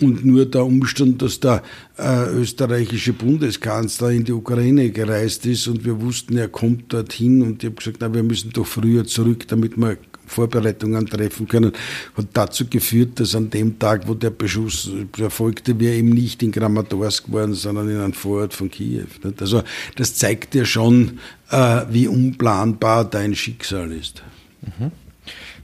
und 0.00 0.24
nur 0.24 0.46
der 0.46 0.64
Umstand, 0.64 1.22
dass 1.22 1.40
der 1.40 1.62
äh, 1.98 2.30
österreichische 2.30 3.12
Bundeskanzler 3.12 4.10
in 4.10 4.24
die 4.24 4.32
Ukraine 4.32 4.90
gereist 4.90 5.46
ist 5.46 5.66
und 5.68 5.84
wir 5.84 6.00
wussten, 6.00 6.36
er 6.36 6.48
kommt 6.48 6.92
dorthin 6.92 7.42
und 7.42 7.62
ich 7.62 7.70
habe 7.70 7.76
gesagt, 7.76 7.98
na, 8.00 8.12
wir 8.12 8.22
müssen 8.22 8.50
doch 8.52 8.66
früher 8.66 9.04
zurück, 9.06 9.46
damit 9.48 9.76
wir 9.76 9.98
Vorbereitungen 10.28 11.06
treffen 11.06 11.48
können, 11.48 11.72
hat 12.16 12.26
dazu 12.34 12.66
geführt, 12.66 13.18
dass 13.18 13.34
an 13.34 13.50
dem 13.50 13.78
Tag, 13.78 14.06
wo 14.06 14.14
der 14.14 14.30
Beschuss 14.30 14.90
erfolgte, 15.18 15.80
wir 15.80 15.92
eben 15.92 16.10
nicht 16.10 16.42
in 16.42 16.52
Kramatorsk 16.52 17.32
waren, 17.32 17.54
sondern 17.54 17.88
in 17.88 17.98
einem 17.98 18.12
Vorort 18.12 18.54
von 18.54 18.70
Kiew. 18.70 19.06
Also 19.40 19.62
das 19.96 20.14
zeigt 20.14 20.54
ja 20.54 20.64
schon, 20.64 21.18
äh, 21.50 21.82
wie 21.90 22.08
unplanbar 22.08 23.04
dein 23.04 23.34
Schicksal 23.34 23.90
ist. 23.92 24.22
Mhm. 24.60 24.92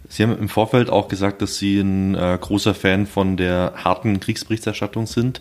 Sie 0.09 0.23
haben 0.23 0.39
im 0.39 0.49
Vorfeld 0.49 0.91
auch 0.91 1.09
gesagt, 1.09 1.43
dass 1.43 1.59
Sie 1.59 1.81
ein 1.81 2.15
äh, 2.15 2.39
großer 2.41 2.75
Fan 2.75 3.07
von 3.07 3.37
der 3.37 3.73
harten 3.77 4.21
Kriegsberichterstattung 4.21 5.07
sind. 5.07 5.41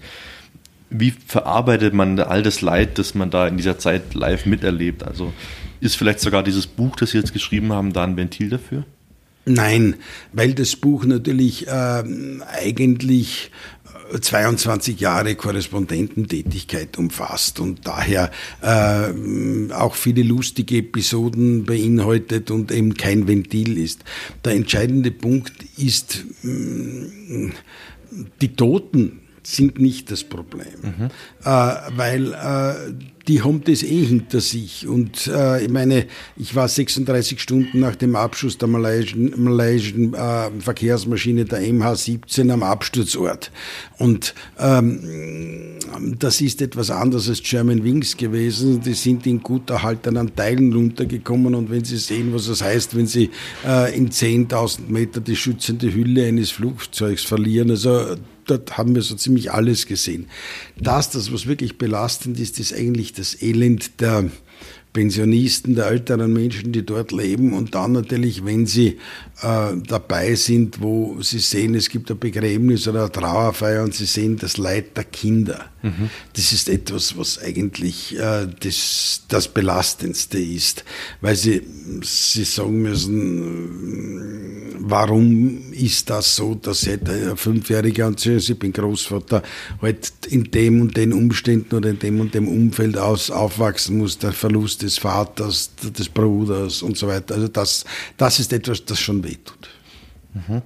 Wie 0.89 1.11
verarbeitet 1.11 1.93
man 1.93 2.19
all 2.19 2.43
das 2.43 2.61
Leid, 2.61 2.97
das 2.97 3.15
man 3.15 3.31
da 3.31 3.47
in 3.47 3.57
dieser 3.57 3.79
Zeit 3.79 4.13
live 4.13 4.45
miterlebt? 4.45 5.03
Also 5.03 5.33
ist 5.79 5.97
vielleicht 5.97 6.19
sogar 6.19 6.43
dieses 6.43 6.67
Buch, 6.67 6.95
das 6.95 7.11
Sie 7.11 7.17
jetzt 7.17 7.33
geschrieben 7.33 7.73
haben, 7.73 7.93
da 7.93 8.03
ein 8.03 8.15
Ventil 8.15 8.49
dafür? 8.49 8.85
Nein, 9.45 9.95
weil 10.31 10.53
das 10.53 10.75
Buch 10.77 11.03
natürlich 11.03 11.67
äh, 11.67 12.03
eigentlich 12.61 13.51
22 14.19 14.99
Jahre 14.99 15.35
Korrespondententätigkeit 15.35 16.97
umfasst 16.97 17.59
und 17.59 17.87
daher 17.87 18.31
äh, 18.61 19.73
auch 19.73 19.95
viele 19.95 20.23
lustige 20.23 20.77
Episoden 20.77 21.65
beinhaltet 21.65 22.51
und 22.51 22.71
eben 22.71 22.93
kein 22.95 23.27
Ventil 23.27 23.77
ist. 23.77 24.03
Der 24.45 24.53
entscheidende 24.53 25.11
Punkt 25.11 25.53
ist, 25.77 26.25
äh, 26.43 27.51
die 28.41 28.55
Toten 28.55 29.21
sind 29.43 29.79
nicht 29.79 30.09
das 30.11 30.23
Problem, 30.23 30.67
mhm. 30.81 31.09
äh, 31.43 31.49
weil 31.95 32.33
äh, 32.33 32.93
die 33.27 33.41
haben 33.41 33.63
das 33.63 33.83
eh 33.83 34.05
hinter 34.05 34.41
sich. 34.41 34.87
Und 34.87 35.27
äh, 35.27 35.63
ich 35.63 35.69
meine, 35.69 36.07
ich 36.35 36.55
war 36.55 36.67
36 36.67 37.39
Stunden 37.39 37.79
nach 37.79 37.95
dem 37.95 38.15
Abschuss 38.15 38.57
der 38.57 38.67
malaiischen, 38.67 39.33
malaiischen 39.41 40.13
äh, 40.13 40.49
Verkehrsmaschine 40.59 41.45
der 41.45 41.61
MH17 41.61 42.51
am 42.51 42.63
Absturzort. 42.63 43.51
Und 43.97 44.35
ähm, 44.59 45.79
das 46.19 46.41
ist 46.41 46.61
etwas 46.61 46.89
anderes 46.89 47.29
als 47.29 47.41
German 47.43 47.83
Wings 47.83 48.17
gewesen. 48.17 48.81
Die 48.81 48.93
sind 48.93 49.25
in 49.25 49.41
gut 49.41 49.69
erhaltenen 49.69 50.35
Teilen 50.35 50.73
runtergekommen. 50.73 51.55
Und 51.55 51.69
wenn 51.71 51.85
Sie 51.85 51.97
sehen, 51.97 52.33
was 52.33 52.47
das 52.47 52.61
heißt, 52.61 52.95
wenn 52.95 53.07
Sie 53.07 53.29
äh, 53.65 53.95
in 53.95 54.09
10.000 54.09 54.89
Meter 54.89 55.21
die 55.21 55.37
schützende 55.37 55.93
Hülle 55.93 56.25
eines 56.25 56.51
Flugzeugs 56.51 57.23
verlieren, 57.23 57.69
also 57.69 58.15
dort 58.45 58.77
haben 58.77 58.95
wir 58.95 59.01
so 59.01 59.15
ziemlich 59.15 59.51
alles 59.51 59.85
gesehen. 59.85 60.27
Das, 60.77 61.09
das 61.09 61.31
was 61.31 61.47
wirklich 61.47 61.77
belastend 61.77 62.39
ist, 62.39 62.59
ist 62.59 62.73
eigentlich 62.73 63.12
das 63.13 63.41
Elend 63.41 64.01
der 64.01 64.29
Pensionisten, 64.93 65.75
der 65.75 65.87
älteren 65.87 66.31
Menschen, 66.31 66.71
die 66.71 66.85
dort 66.85 67.11
leben 67.11 67.53
und 67.53 67.73
dann 67.73 67.91
natürlich, 67.91 68.45
wenn 68.45 68.67
sie 68.67 68.99
äh, 69.41 69.73
dabei 69.87 70.35
sind, 70.35 70.81
wo 70.81 71.17
sie 71.21 71.39
sehen, 71.39 71.73
es 71.73 71.89
gibt 71.89 72.11
ein 72.11 72.19
Begräbnis 72.19 72.87
oder 72.87 73.01
eine 73.01 73.11
Trauerfeier 73.11 73.83
und 73.83 73.95
sie 73.95 74.05
sehen 74.05 74.37
das 74.37 74.57
Leid 74.57 74.95
der 74.95 75.03
Kinder. 75.05 75.65
Mhm. 75.81 76.09
Das 76.33 76.53
ist 76.53 76.69
etwas, 76.69 77.17
was 77.17 77.39
eigentlich 77.39 78.17
äh, 78.17 78.47
das, 78.59 79.23
das 79.27 79.47
Belastendste 79.47 80.37
ist, 80.39 80.85
weil 81.21 81.35
sie, 81.35 81.61
sie 82.03 82.43
sagen 82.43 82.83
müssen, 82.83 84.43
warum 84.79 85.71
ist 85.71 86.09
das 86.09 86.35
so, 86.35 86.55
dass 86.55 86.87
ein 86.87 87.35
Fünfjähriger 87.35 88.07
und 88.07 88.23
ich 88.25 88.59
bin 88.59 88.71
Großvater, 88.71 89.41
halt 89.81 90.11
in 90.29 90.51
dem 90.51 90.81
und 90.81 90.95
den 90.95 91.13
Umständen 91.13 91.75
oder 91.75 91.89
in 91.89 91.99
dem 91.99 92.19
und 92.19 92.33
dem 92.33 92.47
Umfeld 92.47 92.97
aus, 92.97 93.31
aufwachsen 93.31 93.97
muss, 93.97 94.17
der 94.19 94.33
Verlust 94.33 94.82
des 94.83 94.97
Vaters, 94.97 95.71
des 95.81 96.09
Bruders 96.09 96.81
und 96.81 96.97
so 96.97 97.07
weiter. 97.07 97.35
Also 97.35 97.47
das, 97.47 97.85
das 98.17 98.39
ist 98.39 98.53
etwas, 98.53 98.85
das 98.85 98.99
schon 98.99 99.23
wehtut. 99.23 99.69
Mhm. 100.33 100.61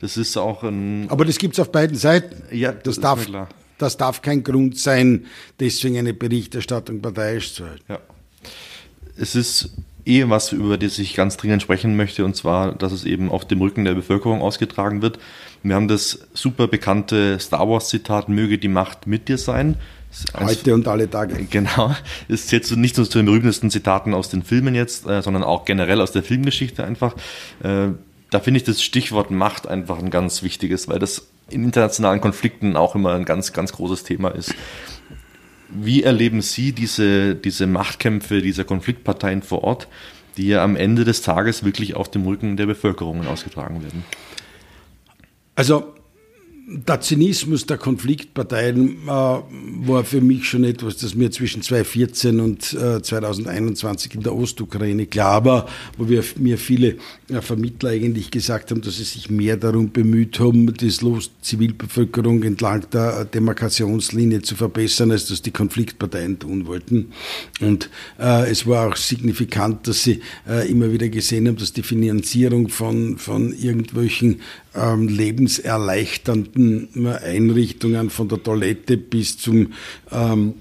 Das 0.00 0.16
ist 0.16 0.36
auch 0.36 0.62
ein. 0.62 1.06
Aber 1.08 1.24
das 1.24 1.38
gibt 1.38 1.54
es 1.54 1.60
auf 1.60 1.70
beiden 1.70 1.96
Seiten. 1.96 2.42
Ja, 2.54 2.72
das, 2.72 2.96
das 2.96 3.00
darf, 3.00 3.26
das 3.78 3.96
darf 3.96 4.22
kein 4.22 4.42
Grund 4.42 4.78
sein, 4.78 5.26
deswegen 5.58 5.98
eine 5.98 6.14
Berichterstattung 6.14 7.00
parteiisch 7.00 7.54
zu 7.54 7.66
halten. 7.66 7.84
Ja. 7.88 7.98
Es 9.16 9.34
ist 9.34 9.70
eh 10.06 10.28
was, 10.28 10.52
über 10.52 10.78
das 10.78 10.98
ich 10.98 11.14
ganz 11.14 11.36
dringend 11.36 11.62
sprechen 11.62 11.96
möchte, 11.96 12.24
und 12.24 12.36
zwar, 12.36 12.74
dass 12.74 12.92
es 12.92 13.04
eben 13.04 13.30
auf 13.30 13.46
dem 13.46 13.60
Rücken 13.60 13.84
der 13.84 13.94
Bevölkerung 13.94 14.40
ausgetragen 14.40 15.02
wird. 15.02 15.18
Wir 15.62 15.74
haben 15.74 15.88
das 15.88 16.20
super 16.32 16.68
bekannte 16.68 17.38
Star 17.38 17.68
Wars-Zitat, 17.68 18.28
möge 18.28 18.58
die 18.58 18.68
Macht 18.68 19.06
mit 19.06 19.28
dir 19.28 19.38
sein. 19.38 19.76
Heute 20.38 20.74
und 20.74 20.88
alle 20.88 21.08
Tage. 21.08 21.34
Genau. 21.50 21.94
Ist 22.28 22.52
jetzt 22.52 22.74
nicht 22.76 22.96
nur 22.96 23.08
zu 23.08 23.18
den 23.18 23.26
berühmtesten 23.26 23.70
Zitaten 23.70 24.14
aus 24.14 24.28
den 24.28 24.42
Filmen 24.42 24.74
jetzt, 24.74 25.06
äh, 25.06 25.22
sondern 25.22 25.42
auch 25.42 25.64
generell 25.64 26.00
aus 26.00 26.12
der 26.12 26.22
Filmgeschichte 26.22 26.84
einfach. 26.84 27.14
Äh, 27.62 27.88
da 28.30 28.40
finde 28.40 28.58
ich 28.58 28.64
das 28.64 28.82
Stichwort 28.82 29.30
Macht 29.30 29.66
einfach 29.66 29.98
ein 29.98 30.10
ganz 30.10 30.42
wichtiges, 30.42 30.88
weil 30.88 30.98
das 30.98 31.28
in 31.48 31.64
internationalen 31.64 32.20
Konflikten 32.20 32.76
auch 32.76 32.94
immer 32.94 33.14
ein 33.14 33.24
ganz, 33.24 33.52
ganz 33.52 33.72
großes 33.72 34.04
Thema 34.04 34.28
ist. 34.28 34.54
Wie 35.68 36.02
erleben 36.02 36.42
Sie 36.42 36.72
diese, 36.72 37.34
diese 37.34 37.66
Machtkämpfe 37.66 38.40
dieser 38.42 38.64
Konfliktparteien 38.64 39.42
vor 39.42 39.64
Ort, 39.64 39.88
die 40.36 40.48
ja 40.48 40.64
am 40.64 40.76
Ende 40.76 41.04
des 41.04 41.22
Tages 41.22 41.64
wirklich 41.64 41.94
auf 41.94 42.10
dem 42.10 42.24
Rücken 42.24 42.56
der 42.56 42.66
Bevölkerungen 42.66 43.26
ausgetragen 43.26 43.82
werden? 43.82 44.04
Also 45.54 45.94
der 46.72 47.00
Zynismus 47.00 47.66
der 47.66 47.78
Konfliktparteien 47.78 48.98
äh, 49.04 49.08
war 49.08 50.04
für 50.04 50.20
mich 50.20 50.44
schon 50.48 50.62
etwas, 50.62 50.96
das 50.98 51.16
mir 51.16 51.30
zwischen 51.32 51.62
2014 51.62 52.38
und 52.38 52.72
äh, 52.74 53.02
2021 53.02 54.14
in 54.14 54.22
der 54.22 54.34
Ostukraine 54.34 55.06
klar 55.06 55.44
war, 55.44 55.68
wo 55.98 56.08
wir 56.08 56.22
mir 56.36 56.58
viele 56.58 56.96
äh, 57.28 57.40
Vermittler 57.40 57.90
eigentlich 57.90 58.30
gesagt 58.30 58.70
haben, 58.70 58.82
dass 58.82 58.98
sie 58.98 59.04
sich 59.04 59.30
mehr 59.30 59.56
darum 59.56 59.90
bemüht 59.90 60.38
haben, 60.38 60.72
Los 61.00 61.30
Zivilbevölkerung 61.40 62.42
entlang 62.44 62.88
der 62.92 63.24
Demarkationslinie 63.24 64.42
zu 64.42 64.54
verbessern, 64.54 65.10
als 65.10 65.26
das 65.26 65.42
die 65.42 65.50
Konfliktparteien 65.50 66.38
tun 66.38 66.66
wollten. 66.66 67.12
Und 67.60 67.90
äh, 68.18 68.48
es 68.48 68.66
war 68.66 68.88
auch 68.88 68.96
signifikant, 68.96 69.88
dass 69.88 70.04
sie 70.04 70.20
äh, 70.48 70.70
immer 70.70 70.92
wieder 70.92 71.08
gesehen 71.08 71.48
haben, 71.48 71.56
dass 71.56 71.72
die 71.72 71.82
Finanzierung 71.82 72.68
von, 72.68 73.18
von 73.18 73.52
irgendwelchen 73.52 74.40
ähm, 74.74 75.08
lebenserleichternden 75.08 77.06
Einrichtungen 77.06 78.10
von 78.10 78.28
der 78.28 78.42
Toilette 78.42 78.96
bis 78.96 79.38
zum 79.38 79.72
ähm, 80.12 80.54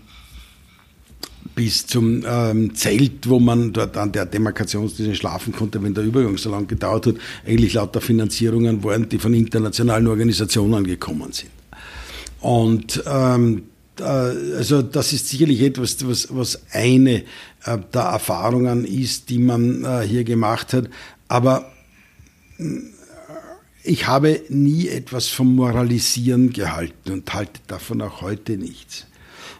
bis 1.56 1.86
zum 1.86 2.24
ähm, 2.26 2.74
Zelt, 2.74 3.28
wo 3.28 3.39
man 3.39 3.74
dort 3.74 3.98
an 3.98 4.13
der 4.13 4.26
Demarkationslinie 4.26 5.13
schlafen 5.15 5.54
konnte, 5.54 5.84
wenn 5.84 5.93
der 5.93 6.06
Übergang 6.06 6.38
so 6.38 6.50
lange 6.50 6.67
gedauert 6.67 7.08
hat, 7.08 7.15
eigentlich 7.45 7.74
lauter 7.74 8.00
Finanzierungen 8.00 8.82
waren, 8.84 9.10
die 9.10 9.19
von 9.19 9.34
internationalen 9.34 10.08
Organisationen 10.08 10.86
gekommen 10.86 11.34
sind. 11.34 11.52
Und 12.39 13.04
ähm, 13.06 13.63
also 14.00 14.82
das 14.82 15.12
ist 15.12 15.28
sicherlich 15.28 15.62
etwas, 15.62 15.98
was, 16.08 16.34
was 16.34 16.62
eine 16.72 17.26
der 17.65 18.02
Erfahrungen 18.02 18.86
ist, 18.86 19.30
die 19.30 19.39
man 19.39 20.04
hier 20.04 20.24
gemacht 20.24 20.72
hat. 20.72 20.89
Aber 21.28 21.69
ich 23.84 24.08
habe 24.08 24.42
nie 24.50 24.88
etwas 24.88 25.28
vom 25.28 25.56
Moralisieren 25.56 26.52
gehalten 26.52 27.12
und 27.12 27.34
halte 27.34 27.60
davon 27.68 28.02
auch 28.02 28.22
heute 28.22 28.58
nichts. 28.58 29.08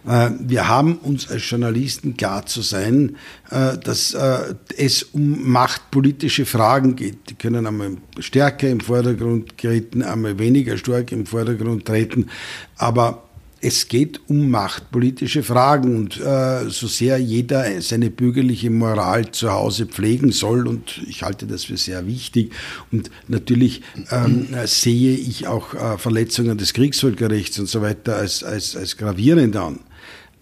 Äh, 0.06 0.30
wir 0.40 0.68
haben 0.68 0.96
uns 0.98 1.28
als 1.30 1.48
Journalisten 1.48 2.16
klar 2.16 2.46
zu 2.46 2.62
sein, 2.62 3.16
äh, 3.50 3.76
dass 3.78 4.14
äh, 4.14 4.54
es 4.76 5.02
um 5.02 5.50
machtpolitische 5.50 6.46
Fragen 6.46 6.96
geht. 6.96 7.30
Die 7.30 7.34
können 7.34 7.66
einmal 7.66 7.96
stärker 8.18 8.68
im 8.68 8.80
Vordergrund 8.80 9.58
treten, 9.58 10.02
einmal 10.02 10.38
weniger 10.38 10.76
stark 10.76 11.12
im 11.12 11.26
Vordergrund 11.26 11.86
treten. 11.86 12.30
Aber 12.76 13.29
es 13.62 13.88
geht 13.88 14.20
um 14.28 14.48
machtpolitische 14.50 15.42
Fragen 15.42 15.96
und 15.96 16.20
äh, 16.20 16.68
so 16.70 16.86
sehr 16.86 17.18
jeder 17.18 17.80
seine 17.82 18.10
bürgerliche 18.10 18.70
Moral 18.70 19.30
zu 19.32 19.52
Hause 19.52 19.86
pflegen 19.86 20.32
soll 20.32 20.66
und 20.66 21.02
ich 21.06 21.22
halte 21.22 21.46
das 21.46 21.64
für 21.64 21.76
sehr 21.76 22.06
wichtig 22.06 22.52
und 22.90 23.10
natürlich 23.28 23.82
ähm, 24.10 24.48
sehe 24.64 25.14
ich 25.14 25.46
auch 25.46 25.74
äh, 25.74 25.98
Verletzungen 25.98 26.56
des 26.56 26.72
Kriegsvölkerrechts 26.72 27.58
und 27.58 27.66
so 27.66 27.82
weiter 27.82 28.16
als, 28.16 28.42
als, 28.42 28.76
als 28.76 28.96
gravierend 28.96 29.56
an. 29.56 29.80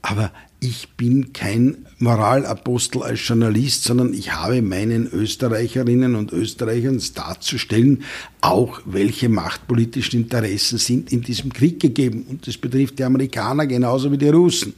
Aber 0.01 0.33
ich 0.61 0.89
bin 0.97 1.33
kein 1.33 1.87
Moralapostel 1.99 3.03
als 3.03 3.27
Journalist, 3.27 3.85
sondern 3.85 4.13
ich 4.13 4.33
habe 4.35 4.61
meinen 4.61 5.07
Österreicherinnen 5.07 6.17
und 6.17 6.33
Österreichern 6.33 7.01
darzustellen, 7.15 8.03
auch 8.41 8.81
welche 8.85 9.29
machtpolitischen 9.29 10.23
Interessen 10.23 10.79
sind 10.79 11.13
in 11.13 11.23
diesem 11.23 11.53
Krieg 11.53 11.81
gegeben. 11.81 12.27
Und 12.29 12.47
das 12.47 12.57
betrifft 12.57 12.99
die 12.99 13.05
Amerikaner 13.05 13.67
genauso 13.67 14.11
wie 14.11 14.19
die 14.19 14.29
Russen. 14.29 14.75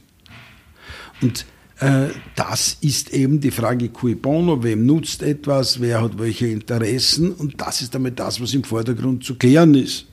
Und 1.21 1.45
äh, 1.79 2.09
das 2.35 2.77
ist 2.81 3.11
eben 3.11 3.39
die 3.39 3.51
Frage 3.51 3.89
cui 3.89 4.13
bono, 4.13 4.63
wem 4.63 4.85
nutzt 4.85 5.23
etwas, 5.23 5.81
wer 5.81 6.01
hat 6.01 6.19
welche 6.19 6.47
Interessen 6.47 7.31
und 7.31 7.59
das 7.59 7.81
ist 7.81 7.95
damit 7.95 8.19
das, 8.19 8.39
was 8.39 8.53
im 8.53 8.63
Vordergrund 8.63 9.23
zu 9.23 9.35
klären 9.35 9.73
ist. 9.73 10.05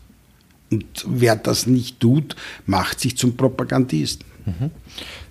Und 0.70 1.04
wer 1.06 1.36
das 1.36 1.66
nicht 1.66 2.00
tut, 2.00 2.36
macht 2.66 3.00
sich 3.00 3.16
zum 3.16 3.36
Propagandisten. 3.36 4.27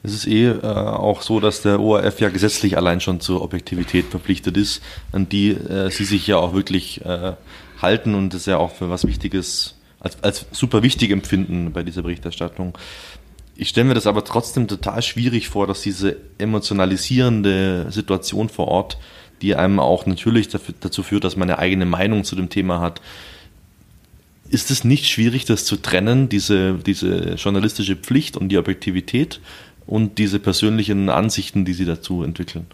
Es 0.03 0.13
ist 0.13 0.27
eh 0.27 0.47
äh, 0.47 0.61
auch 0.63 1.21
so, 1.21 1.39
dass 1.39 1.61
der 1.61 1.79
ORF 1.79 2.19
ja 2.19 2.29
gesetzlich 2.29 2.77
allein 2.77 3.01
schon 3.01 3.19
zur 3.19 3.41
Objektivität 3.41 4.05
verpflichtet 4.05 4.57
ist, 4.57 4.81
an 5.11 5.29
die 5.29 5.51
äh, 5.51 5.89
sie 5.89 6.05
sich 6.05 6.27
ja 6.27 6.37
auch 6.37 6.53
wirklich 6.53 7.03
äh, 7.05 7.33
halten 7.81 8.15
und 8.15 8.33
das 8.33 8.45
ja 8.45 8.57
auch 8.57 8.71
für 8.71 8.89
was 8.89 9.05
Wichtiges, 9.05 9.75
als, 9.99 10.23
als 10.23 10.45
super 10.51 10.83
wichtig 10.83 11.11
empfinden 11.11 11.71
bei 11.73 11.83
dieser 11.83 12.01
Berichterstattung. 12.01 12.77
Ich 13.55 13.69
stelle 13.69 13.87
mir 13.87 13.95
das 13.95 14.05
aber 14.05 14.23
trotzdem 14.23 14.67
total 14.67 15.01
schwierig 15.01 15.49
vor, 15.49 15.65
dass 15.65 15.81
diese 15.81 16.17
emotionalisierende 16.37 17.87
Situation 17.89 18.49
vor 18.49 18.67
Ort, 18.67 18.99
die 19.41 19.55
einem 19.55 19.79
auch 19.79 20.05
natürlich 20.05 20.47
dafür, 20.47 20.75
dazu 20.79 21.01
führt, 21.01 21.23
dass 21.23 21.35
man 21.35 21.49
eine 21.49 21.59
eigene 21.59 21.85
Meinung 21.85 22.23
zu 22.23 22.35
dem 22.35 22.49
Thema 22.49 22.79
hat, 22.79 23.01
ist 24.49 24.71
es 24.71 24.83
nicht 24.83 25.07
schwierig, 25.07 25.45
das 25.45 25.65
zu 25.65 25.77
trennen, 25.77 26.29
diese, 26.29 26.75
diese 26.85 27.35
journalistische 27.35 27.95
Pflicht 27.95 28.37
und 28.37 28.49
die 28.49 28.57
Objektivität 28.57 29.39
und 29.85 30.17
diese 30.17 30.39
persönlichen 30.39 31.09
Ansichten, 31.09 31.65
die 31.65 31.73
Sie 31.73 31.85
dazu 31.85 32.23
entwickeln? 32.23 32.65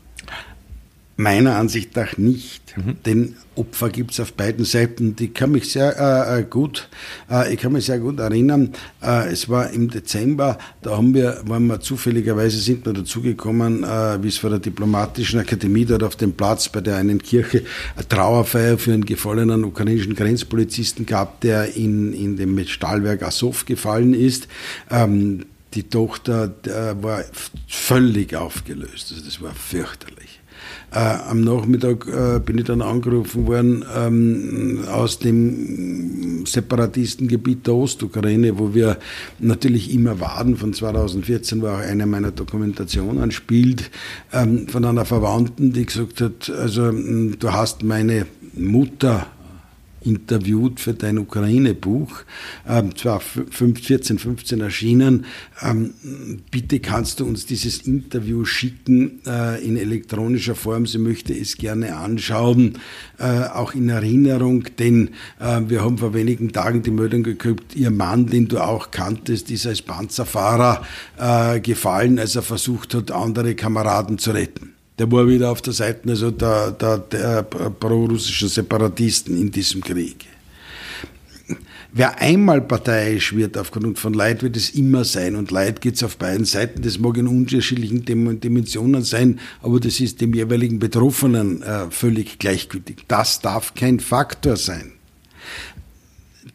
Meiner 1.15 1.57
Ansicht 1.57 1.95
nach 1.95 2.17
nicht, 2.17 2.75
mhm. 2.75 2.95
denn 3.05 3.35
Opfer 3.55 3.89
gibt 3.89 4.11
es 4.11 4.19
auf 4.19 4.33
beiden 4.33 4.65
Seiten. 4.65 5.15
Ich 5.19 5.35
kann 5.35 5.51
mich 5.51 5.71
sehr 5.71 5.95
äh, 5.99 6.39
äh, 6.39 6.43
gut, 6.43 6.89
äh, 7.29 7.53
ich 7.53 7.59
kann 7.59 7.73
mich 7.73 7.85
sehr 7.85 7.99
gut 7.99 8.19
erinnern. 8.19 8.73
Äh, 8.99 9.31
es 9.31 9.47
war 9.47 9.69
im 9.69 9.91
Dezember, 9.91 10.57
da 10.81 10.97
haben 10.97 11.13
wir, 11.13 11.41
waren 11.45 11.67
wir 11.67 11.79
zufälligerweise 11.79 12.57
sind 12.57 12.87
wir 12.87 12.93
dazugekommen, 12.93 13.83
äh, 13.83 14.23
wie 14.23 14.27
es 14.27 14.39
vor 14.39 14.49
der 14.49 14.57
diplomatischen 14.57 15.39
Akademie 15.39 15.85
dort 15.85 16.01
auf 16.01 16.15
dem 16.15 16.33
Platz 16.33 16.69
bei 16.69 16.81
der 16.81 16.97
einen 16.97 17.21
Kirche 17.21 17.63
eine 17.95 18.07
Trauerfeier 18.07 18.79
für 18.79 18.93
einen 18.93 19.05
gefallenen 19.05 19.63
ukrainischen 19.65 20.15
Grenzpolizisten 20.15 21.05
gab, 21.05 21.41
der 21.41 21.75
in 21.75 22.13
in 22.13 22.37
dem 22.37 22.57
Stahlwerk 22.65 23.21
Azov 23.21 23.65
gefallen 23.65 24.15
ist. 24.15 24.47
Ähm, 24.89 25.45
die 25.75 25.83
Tochter 25.83 26.53
war 27.01 27.23
völlig 27.67 28.35
aufgelöst. 28.35 29.11
Also 29.11 29.25
das 29.25 29.41
war 29.41 29.53
fürchterlich. 29.55 30.32
Äh, 30.93 30.99
am 31.27 31.41
Nachmittag 31.41 32.07
äh, 32.07 32.39
bin 32.39 32.59
ich 32.59 32.65
dann 32.65 32.83
angerufen 32.83 33.47
worden 33.47 33.83
ähm, 33.97 34.83
aus 34.91 35.17
dem 35.17 36.45
Separatistengebiet 36.45 37.65
der 37.65 37.73
Ostukraine, 37.73 38.59
wo 38.59 38.75
wir 38.75 38.97
natürlich 39.39 39.91
immer 39.91 40.19
waren. 40.19 40.55
Von 40.55 40.71
2014 40.71 41.63
war 41.63 41.77
auch 41.77 41.81
eine 41.81 42.05
meiner 42.05 42.29
Dokumentationen 42.29 43.31
spielt, 43.31 43.89
ähm, 44.31 44.67
von 44.67 44.85
einer 44.85 45.05
Verwandten, 45.05 45.73
die 45.73 45.87
gesagt 45.87 46.21
hat, 46.21 46.51
also 46.51 46.91
du 46.91 47.51
hast 47.51 47.81
meine 47.81 48.27
Mutter 48.53 49.25
interviewt 50.05 50.79
für 50.79 50.93
dein 50.93 51.17
Ukraine-Buch, 51.17 52.23
ähm, 52.67 52.95
zwar 52.95 53.19
14, 53.19 54.19
15 54.19 54.61
erschienen. 54.61 55.25
Ähm, 55.61 55.93
bitte 56.51 56.79
kannst 56.79 57.19
du 57.19 57.25
uns 57.25 57.45
dieses 57.45 57.81
Interview 57.81 58.45
schicken 58.45 59.21
äh, 59.25 59.63
in 59.65 59.77
elektronischer 59.77 60.55
Form. 60.55 60.85
Sie 60.85 60.97
möchte 60.97 61.33
es 61.33 61.57
gerne 61.57 61.95
anschauen, 61.95 62.79
äh, 63.19 63.45
auch 63.47 63.73
in 63.73 63.89
Erinnerung, 63.89 64.65
denn 64.77 65.09
äh, 65.39 65.61
wir 65.67 65.83
haben 65.83 65.97
vor 65.97 66.13
wenigen 66.13 66.51
Tagen 66.51 66.83
die 66.83 66.91
Meldung 66.91 67.23
gekriegt, 67.23 67.75
ihr 67.75 67.91
Mann, 67.91 68.27
den 68.27 68.47
du 68.47 68.59
auch 68.59 68.91
kanntest, 68.91 69.51
ist 69.51 69.65
als 69.65 69.81
Panzerfahrer 69.81 70.85
äh, 71.17 71.59
gefallen, 71.59 72.19
als 72.19 72.35
er 72.35 72.43
versucht 72.43 72.93
hat, 72.93 73.11
andere 73.11 73.55
Kameraden 73.55 74.17
zu 74.17 74.31
retten 74.31 74.72
der 74.99 75.11
war 75.11 75.27
wieder 75.27 75.51
auf 75.51 75.61
der 75.61 75.73
Seite 75.73 76.09
also 76.09 76.31
der, 76.31 76.71
der, 76.71 76.97
der 76.99 77.43
pro-russischen 77.43 78.49
Separatisten 78.49 79.39
in 79.39 79.51
diesem 79.51 79.81
Krieg. 79.81 80.25
Wer 81.95 82.19
einmal 82.19 82.61
parteiisch 82.61 83.35
wird 83.35 83.55
aufgrund 83.55 83.99
von 83.99 84.15
Leid, 84.15 84.41
wird 84.41 84.57
es 84.57 84.71
immer 84.71 85.05
sein. 85.05 85.35
Und 85.35 85.51
Leid 85.51 85.79
gibt 85.79 85.97
es 85.97 86.03
auf 86.03 86.17
beiden 86.17 86.45
Seiten. 86.45 86.81
Das 86.81 86.97
mag 86.97 87.17
in 87.17 87.27
unterschiedlichen 87.27 88.03
Dimensionen 88.03 89.03
sein, 89.03 89.39
aber 89.61 89.79
das 89.79 89.99
ist 89.99 90.19
dem 90.19 90.33
jeweiligen 90.33 90.79
Betroffenen 90.79 91.61
äh, 91.61 91.91
völlig 91.91 92.39
gleichgültig. 92.39 93.05
Das 93.07 93.41
darf 93.41 93.75
kein 93.75 93.99
Faktor 93.99 94.57
sein. 94.57 94.93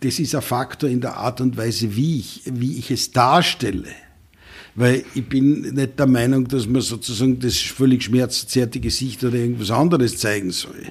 Das 0.01 0.19
ist 0.19 0.35
ein 0.35 0.43
Faktor 0.43 0.91
in 0.91 1.01
der 1.01 1.17
Art 1.17 1.41
und 1.41 1.57
Weise, 1.57 1.95
wie 1.95 2.19
ich, 2.19 2.43
wie 2.47 2.77
ich 2.77 2.91
es 2.91 3.13
darstelle 3.13 3.87
weil 4.79 5.05
ich 5.13 5.29
bin 5.29 5.63
nicht 5.75 5.99
der 5.99 6.07
Meinung, 6.07 6.47
dass 6.47 6.69
man 6.69 6.81
sozusagen 6.83 7.41
das 7.41 7.57
völlig 7.57 8.05
schmerzzerte 8.05 8.79
Gesicht 8.79 9.25
oder 9.25 9.35
irgendwas 9.35 9.73
anderes 9.73 10.19
zeigen 10.19 10.53
soll. 10.53 10.85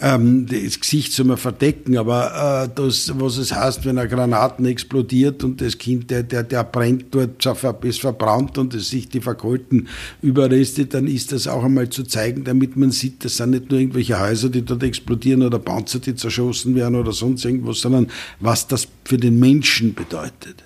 Ähm, 0.00 0.46
das 0.46 0.80
Gesicht 0.80 1.12
soll 1.12 1.26
man 1.26 1.36
verdecken, 1.36 1.98
aber 1.98 2.64
äh, 2.64 2.74
das, 2.74 3.12
was 3.18 3.36
es 3.36 3.54
heißt, 3.54 3.84
wenn 3.84 3.98
eine 3.98 4.08
Granaten 4.08 4.64
explodiert 4.64 5.44
und 5.44 5.60
das 5.60 5.76
Kind, 5.76 6.10
der, 6.10 6.22
der, 6.22 6.42
der 6.42 6.64
brennt 6.64 7.14
dort, 7.14 7.44
ist 7.84 8.00
verbrannt 8.00 8.56
und 8.56 8.72
es 8.72 8.88
sich 8.88 9.10
die 9.10 9.20
verkohlten 9.20 9.88
Überreste, 10.22 10.86
dann 10.86 11.06
ist 11.06 11.32
das 11.32 11.46
auch 11.46 11.64
einmal 11.64 11.90
zu 11.90 12.04
zeigen, 12.04 12.44
damit 12.44 12.76
man 12.78 12.92
sieht, 12.92 13.26
das 13.26 13.36
sind 13.36 13.50
nicht 13.50 13.70
nur 13.70 13.78
irgendwelche 13.78 14.18
Häuser, 14.18 14.48
die 14.48 14.62
dort 14.62 14.82
explodieren 14.82 15.42
oder 15.42 15.58
Panzer, 15.58 15.98
die 15.98 16.14
zerschossen 16.14 16.74
werden 16.74 16.94
oder 16.94 17.12
sonst 17.12 17.44
irgendwas, 17.44 17.80
sondern 17.80 18.06
was 18.40 18.66
das 18.66 18.88
für 19.04 19.18
den 19.18 19.38
Menschen 19.38 19.92
bedeutet. 19.92 20.64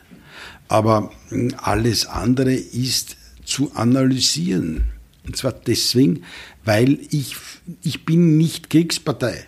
Aber 0.68 1.10
alles 1.56 2.06
andere 2.06 2.54
ist 2.54 3.16
zu 3.44 3.72
analysieren. 3.74 4.84
Und 5.26 5.36
zwar 5.36 5.52
deswegen, 5.52 6.22
weil 6.64 6.98
ich, 7.10 7.36
ich 7.82 8.04
bin 8.04 8.36
nicht 8.36 8.70
Kriegspartei. 8.70 9.44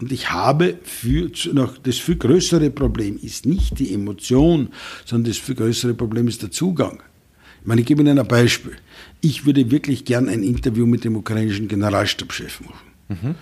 Und 0.00 0.10
ich 0.10 0.30
habe 0.32 0.78
für, 0.82 1.30
noch, 1.52 1.78
das 1.78 1.98
viel 1.98 2.16
größere 2.16 2.70
Problem 2.70 3.18
ist 3.22 3.46
nicht 3.46 3.78
die 3.78 3.94
Emotion, 3.94 4.70
sondern 5.04 5.30
das 5.30 5.38
viel 5.38 5.54
größere 5.54 5.94
Problem 5.94 6.26
ist 6.26 6.42
der 6.42 6.50
Zugang. 6.50 7.02
Ich 7.60 7.66
meine, 7.66 7.82
ich 7.82 7.86
gebe 7.86 8.02
Ihnen 8.02 8.18
ein 8.18 8.26
Beispiel. 8.26 8.72
Ich 9.20 9.46
würde 9.46 9.70
wirklich 9.70 10.04
gern 10.04 10.28
ein 10.28 10.42
Interview 10.42 10.86
mit 10.86 11.04
dem 11.04 11.14
ukrainischen 11.14 11.68
Generalstabschef 11.68 12.60
machen. 12.62 12.91
Mhm. 13.20 13.34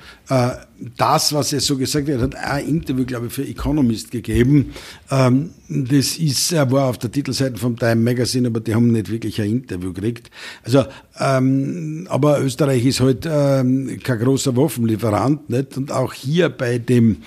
Das, 0.97 1.33
was 1.33 1.53
er 1.53 1.61
so 1.61 1.77
gesagt 1.77 2.09
hat, 2.09 2.21
hat 2.21 2.35
ein 2.37 2.67
Interview, 2.67 3.05
glaube 3.05 3.27
ich, 3.27 3.33
für 3.33 3.47
Economist 3.47 4.11
gegeben. 4.11 4.73
Ähm, 5.11 5.51
das 5.69 6.17
ist, 6.17 6.53
er 6.53 6.71
war 6.71 6.89
auf 6.89 6.99
der 6.99 7.11
Titelseite 7.11 7.59
vom 7.59 7.77
Time 7.77 7.97
Magazine, 7.97 8.49
aber 8.49 8.61
die 8.61 8.75
haben 8.75 8.93
nicht 8.93 9.11
wirklich 9.11 9.41
ein 9.41 9.51
Interview 9.51 9.93
gekriegt. 9.93 10.31
Also, 10.63 10.85
ähm, 11.19 12.07
aber 12.09 12.41
Österreich 12.41 12.85
ist 12.87 13.01
halt 13.01 13.23
kein 13.23 14.19
großer 14.19 14.57
Waffenlieferant, 14.57 15.51
nicht? 15.51 15.77
Und 15.77 15.93
auch 15.93 16.13
hier 16.13 16.49
bei 16.49 16.79
dem 16.79 17.19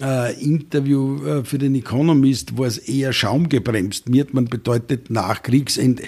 äh, 0.00 0.34
Interview 0.42 1.24
äh, 1.24 1.44
für 1.44 1.58
den 1.58 1.74
Economist 1.74 2.58
war 2.58 2.66
es 2.66 2.78
eher 2.78 3.12
schaumgebremst. 3.12 4.08
Mir 4.08 4.22
hat 4.24 4.34
man 4.34 4.46
bedeutet 4.46 5.10
nach 5.10 5.42
Kriegsende. 5.42 6.04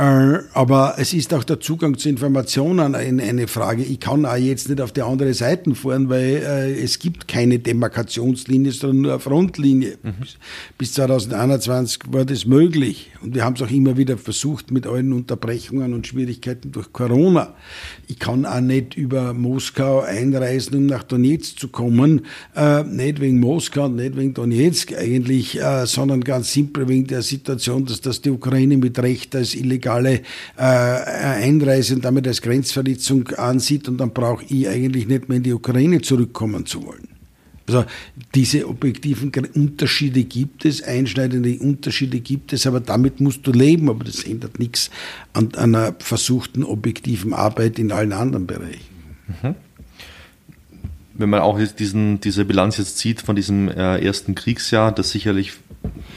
Äh, 0.00 0.44
aber 0.54 0.94
es 0.96 1.12
ist 1.12 1.34
auch 1.34 1.44
der 1.44 1.60
Zugang 1.60 1.98
zu 1.98 2.08
Informationen 2.08 2.94
eine 2.94 3.46
Frage. 3.48 3.82
Ich 3.82 4.00
kann 4.00 4.24
auch 4.24 4.36
jetzt 4.36 4.70
nicht 4.70 4.80
auf 4.80 4.92
die 4.92 5.02
andere 5.02 5.34
Seite 5.34 5.74
fahren, 5.74 6.08
weil 6.08 6.36
äh, 6.36 6.82
es 6.82 6.98
gibt 6.98 7.28
keine 7.28 7.58
Demarkationslinie, 7.58 8.72
sondern 8.72 9.02
nur 9.02 9.12
eine 9.12 9.20
Frontlinie. 9.20 9.98
Mhm. 10.02 10.14
Bis 10.78 10.94
2021 10.94 12.00
war 12.12 12.24
das 12.24 12.46
möglich. 12.46 13.10
Und 13.20 13.34
wir 13.34 13.44
haben 13.44 13.56
es 13.56 13.62
auch 13.62 13.70
immer 13.70 13.98
wieder 13.98 14.16
versucht 14.16 14.70
mit 14.70 14.86
allen 14.86 15.12
Unterbrechungen 15.12 15.92
und 15.92 16.06
Schwierigkeiten 16.06 16.72
durch 16.72 16.94
Corona. 16.94 17.52
Ich 18.06 18.18
kann 18.18 18.46
auch 18.46 18.62
nicht 18.62 18.94
über 18.94 19.34
Moskau 19.34 20.00
einreisen, 20.00 20.78
um 20.78 20.86
nach 20.86 21.02
Donetsk 21.02 21.58
zu 21.58 21.68
kommen. 21.68 22.22
Äh, 22.56 22.84
nicht 22.84 23.20
wegen 23.20 23.38
Moskau 23.38 23.84
und 23.84 23.96
nicht 23.96 24.16
wegen 24.16 24.32
Donetsk 24.32 24.94
eigentlich, 24.94 25.60
sondern 25.84 26.22
ganz 26.22 26.54
simpel 26.54 26.88
wegen 26.88 27.06
der 27.06 27.20
Situation, 27.20 27.84
dass 27.84 28.00
das 28.00 28.22
die 28.22 28.30
Ukraine 28.30 28.78
mit 28.78 28.98
Recht 28.98 29.36
als 29.36 29.54
illegale 29.90 30.22
äh, 30.56 30.62
Einreise 30.62 31.94
und 31.94 32.04
damit 32.04 32.26
als 32.26 32.42
Grenzverletzung 32.42 33.28
ansieht 33.30 33.88
und 33.88 33.98
dann 33.98 34.12
brauche 34.12 34.44
ich 34.48 34.68
eigentlich 34.68 35.06
nicht 35.06 35.28
mehr 35.28 35.38
in 35.38 35.42
die 35.42 35.52
Ukraine 35.52 36.00
zurückkommen 36.00 36.66
zu 36.66 36.84
wollen. 36.84 37.08
Also 37.66 37.84
diese 38.34 38.68
objektiven 38.68 39.30
Unterschiede 39.54 40.24
gibt 40.24 40.64
es, 40.64 40.82
einschneidende 40.82 41.56
Unterschiede 41.58 42.18
gibt 42.18 42.52
es, 42.52 42.66
aber 42.66 42.80
damit 42.80 43.20
musst 43.20 43.46
du 43.46 43.52
leben, 43.52 43.88
aber 43.88 44.04
das 44.04 44.24
ändert 44.24 44.58
nichts 44.58 44.90
an 45.34 45.54
einer 45.54 45.94
versuchten 46.00 46.64
objektiven 46.64 47.32
Arbeit 47.32 47.78
in 47.78 47.92
allen 47.92 48.12
anderen 48.12 48.46
Bereichen. 48.46 48.80
Mhm. 49.42 49.54
Wenn 51.20 51.28
man 51.28 51.40
auch 51.40 51.58
diesen, 51.58 52.20
diese 52.20 52.46
Bilanz 52.46 52.78
jetzt 52.78 52.96
zieht 52.96 53.20
von 53.20 53.36
diesem 53.36 53.68
äh, 53.68 53.98
ersten 53.98 54.34
Kriegsjahr, 54.34 54.90
das 54.90 55.10
sicherlich 55.10 55.52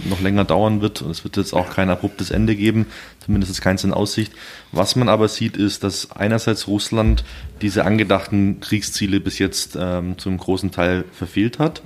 noch 0.10 0.22
länger 0.22 0.46
dauern 0.46 0.82
wird. 0.82 1.02
Und 1.02 1.12
es 1.12 1.26
wird 1.26 1.36
jetzt 1.36 1.54
auch 1.54 1.70
kein 1.70 1.90
abruptes 1.90 2.32
Ende 2.32 2.56
geben, 2.56 2.86
zumindest 3.20 3.52
ist 3.52 3.62
keins 3.62 3.84
in 3.84 3.94
Aussicht. 3.94 4.32
Was 4.72 4.96
man 4.96 5.10
aber 5.10 5.28
sieht, 5.28 5.58
ist, 5.58 5.84
dass 5.84 6.12
einerseits 6.12 6.68
Russland 6.68 7.26
diese 7.62 7.84
angedachten 7.84 8.62
Kriegsziele 8.62 9.20
bis 9.20 9.40
jetzt 9.40 9.78
ähm, 9.78 10.18
zum 10.18 10.38
großen 10.38 10.72
Teil 10.72 11.04
verfehlt 11.12 11.60
hat. 11.60 11.82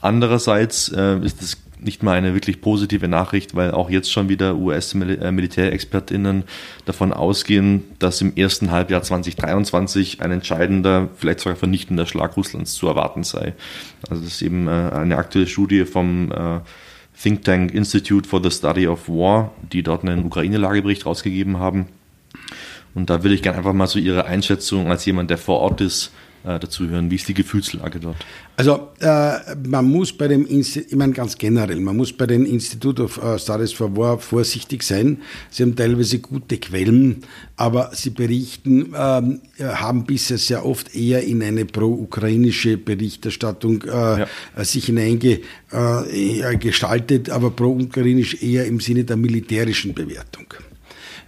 Andererseits 0.00 0.88
äh, 0.88 1.18
ist 1.18 1.42
es 1.42 1.56
nicht 1.82 2.02
mal 2.02 2.16
eine 2.16 2.34
wirklich 2.34 2.60
positive 2.60 3.08
Nachricht, 3.08 3.54
weil 3.54 3.70
auch 3.70 3.90
jetzt 3.90 4.12
schon 4.12 4.28
wieder 4.28 4.56
US-MilitärexpertInnen 4.56 6.44
davon 6.84 7.12
ausgehen, 7.12 7.84
dass 7.98 8.20
im 8.20 8.34
ersten 8.36 8.70
Halbjahr 8.70 9.02
2023 9.02 10.20
ein 10.20 10.30
entscheidender, 10.30 11.08
vielleicht 11.16 11.40
sogar 11.40 11.56
vernichtender 11.56 12.06
Schlag 12.06 12.36
Russlands 12.36 12.74
zu 12.74 12.86
erwarten 12.86 13.24
sei. 13.24 13.54
Also 14.08 14.22
das 14.22 14.34
ist 14.34 14.42
eben 14.42 14.68
äh, 14.68 14.70
eine 14.70 15.16
aktuelle 15.16 15.46
Studie 15.46 15.84
vom 15.84 16.30
äh, 16.32 16.60
Think 17.20 17.44
Tank 17.44 17.74
Institute 17.74 18.28
for 18.28 18.42
the 18.42 18.50
Study 18.50 18.86
of 18.86 19.08
War, 19.08 19.52
die 19.72 19.82
dort 19.82 20.04
einen 20.04 20.24
Ukraine-Lagebericht 20.24 21.06
rausgegeben 21.06 21.58
haben. 21.58 21.86
Und 22.94 23.10
da 23.10 23.22
würde 23.22 23.34
ich 23.34 23.42
gerne 23.42 23.58
einfach 23.58 23.72
mal 23.72 23.86
so 23.86 23.98
Ihre 23.98 24.24
Einschätzung 24.26 24.90
als 24.90 25.04
jemand, 25.04 25.30
der 25.30 25.38
vor 25.38 25.60
Ort 25.60 25.80
ist, 25.80 26.06
äh, 26.06 26.29
dazu 26.44 26.88
hören. 26.88 27.10
Wie 27.10 27.16
ist 27.16 27.28
die 27.28 27.34
Gefühlslage 27.34 28.00
dort? 28.00 28.16
Also 28.56 28.88
äh, 29.00 29.38
man 29.66 29.84
muss 29.86 30.12
bei 30.12 30.28
dem, 30.28 30.46
Insti 30.46 30.80
ich 30.80 30.96
meine 30.96 31.12
ganz 31.12 31.36
generell, 31.38 31.80
man 31.80 31.96
muss 31.96 32.12
bei 32.12 32.26
den 32.26 32.44
Institute 32.46 33.02
of 33.02 33.18
uh, 33.22 33.38
Studies 33.38 33.72
for 33.72 33.96
War 33.96 34.18
vorsichtig 34.18 34.82
sein. 34.82 35.22
Sie 35.50 35.62
haben 35.62 35.76
teilweise 35.76 36.18
gute 36.18 36.58
Quellen, 36.58 37.22
aber 37.56 37.92
sie 37.94 38.10
berichten, 38.10 38.92
ähm, 38.96 39.40
äh, 39.58 39.64
haben 39.64 40.04
bisher 40.04 40.36
sehr 40.38 40.64
oft 40.66 40.94
eher 40.94 41.24
in 41.24 41.42
eine 41.42 41.64
pro-ukrainische 41.64 42.76
Berichterstattung 42.76 43.82
äh, 43.82 44.20
ja. 44.20 44.26
sich 44.56 44.84
hineingestaltet, 44.86 47.28
äh, 47.28 47.32
aber 47.32 47.50
pro-ukrainisch 47.50 48.42
eher 48.42 48.66
im 48.66 48.80
Sinne 48.80 49.04
der 49.04 49.16
militärischen 49.16 49.94
Bewertung. 49.94 50.46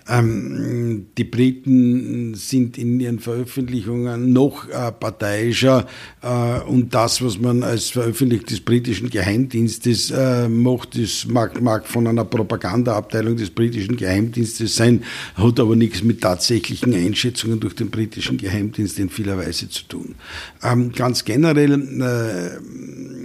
Ähm, 0.09 1.07
die 1.17 1.25
Briten 1.25 2.35
sind 2.35 2.77
in 2.77 2.99
ihren 2.99 3.21
Veröffentlichungen 3.21 4.33
noch 4.33 4.69
äh, 4.69 4.91
parteiischer 4.91 5.87
äh, 6.23 6.61
und 6.61 6.93
das, 6.93 7.23
was 7.23 7.39
man 7.39 7.63
als 7.63 7.91
veröffentlicht 7.91 8.51
des 8.51 8.61
britischen 8.61 9.11
Geheimdienstes 9.11 10.11
äh, 10.11 10.49
macht, 10.49 10.99
das 10.99 11.27
mag, 11.29 11.61
mag 11.63 11.87
von 11.87 12.09
einer 12.09 12.25
Propagandaabteilung 12.25 13.37
des 13.37 13.51
britischen 13.51 13.97
Geheimdienstes 13.97 14.75
sein, 14.75 15.05
hat 15.37 15.61
aber 15.61 15.77
nichts 15.77 16.03
mit 16.03 16.21
tatsächlichen 16.21 16.95
Einschätzungen 16.95 17.61
durch 17.61 17.75
den 17.75 17.91
britischen 17.91 18.39
Geheimdienst 18.39 18.99
in 18.99 19.09
vieler 19.09 19.39
Weise 19.39 19.69
zu 19.69 19.85
tun. 19.85 20.17
Ähm, 20.65 20.91
ganz 20.93 21.25
generell, 21.25 21.73
äh, 21.73 22.61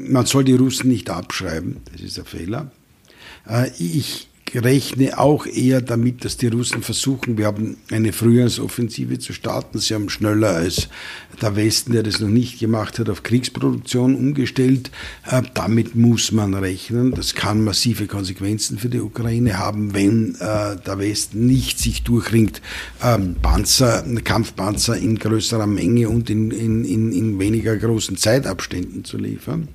man 0.09 0.25
soll 0.27 0.43
die 0.43 0.53
Russen 0.53 0.89
nicht 0.89 1.09
abschreiben, 1.09 1.77
das 1.91 2.01
ist 2.01 2.19
ein 2.19 2.25
Fehler. 2.25 2.71
Äh, 3.49 3.71
ich 3.79 4.26
rechne 4.55 5.17
auch 5.17 5.45
eher 5.45 5.81
damit, 5.81 6.23
dass 6.25 6.37
die 6.37 6.47
Russen 6.47 6.81
versuchen, 6.81 7.37
wir 7.37 7.45
haben 7.45 7.77
eine 7.91 8.13
Frühjahrsoffensive 8.13 9.19
zu 9.19 9.33
starten. 9.33 9.79
Sie 9.79 9.93
haben 9.93 10.09
schneller 10.09 10.49
als 10.49 10.89
der 11.41 11.55
Westen, 11.55 11.93
der 11.93 12.03
das 12.03 12.19
noch 12.19 12.29
nicht 12.29 12.59
gemacht 12.59 12.99
hat, 12.99 13.09
auf 13.09 13.23
Kriegsproduktion 13.23 14.15
umgestellt. 14.15 14.91
Äh, 15.29 15.43
damit 15.53 15.95
muss 15.95 16.31
man 16.31 16.53
rechnen. 16.53 17.11
Das 17.11 17.35
kann 17.35 17.63
massive 17.63 18.07
Konsequenzen 18.07 18.77
für 18.77 18.89
die 18.89 19.01
Ukraine 19.01 19.59
haben, 19.59 19.93
wenn 19.93 20.35
äh, 20.35 20.77
der 20.77 20.97
Westen 20.97 21.45
nicht 21.45 21.79
sich 21.79 22.03
durchringt, 22.03 22.61
ähm, 23.03 23.35
Panzer, 23.41 24.03
Kampfpanzer 24.23 24.97
in 24.97 25.19
größerer 25.19 25.67
Menge 25.67 26.09
und 26.09 26.29
in, 26.29 26.51
in, 26.51 26.85
in, 26.85 27.11
in 27.11 27.39
weniger 27.39 27.75
großen 27.77 28.17
Zeitabständen 28.17 29.03
zu 29.03 29.17
liefern. 29.17 29.67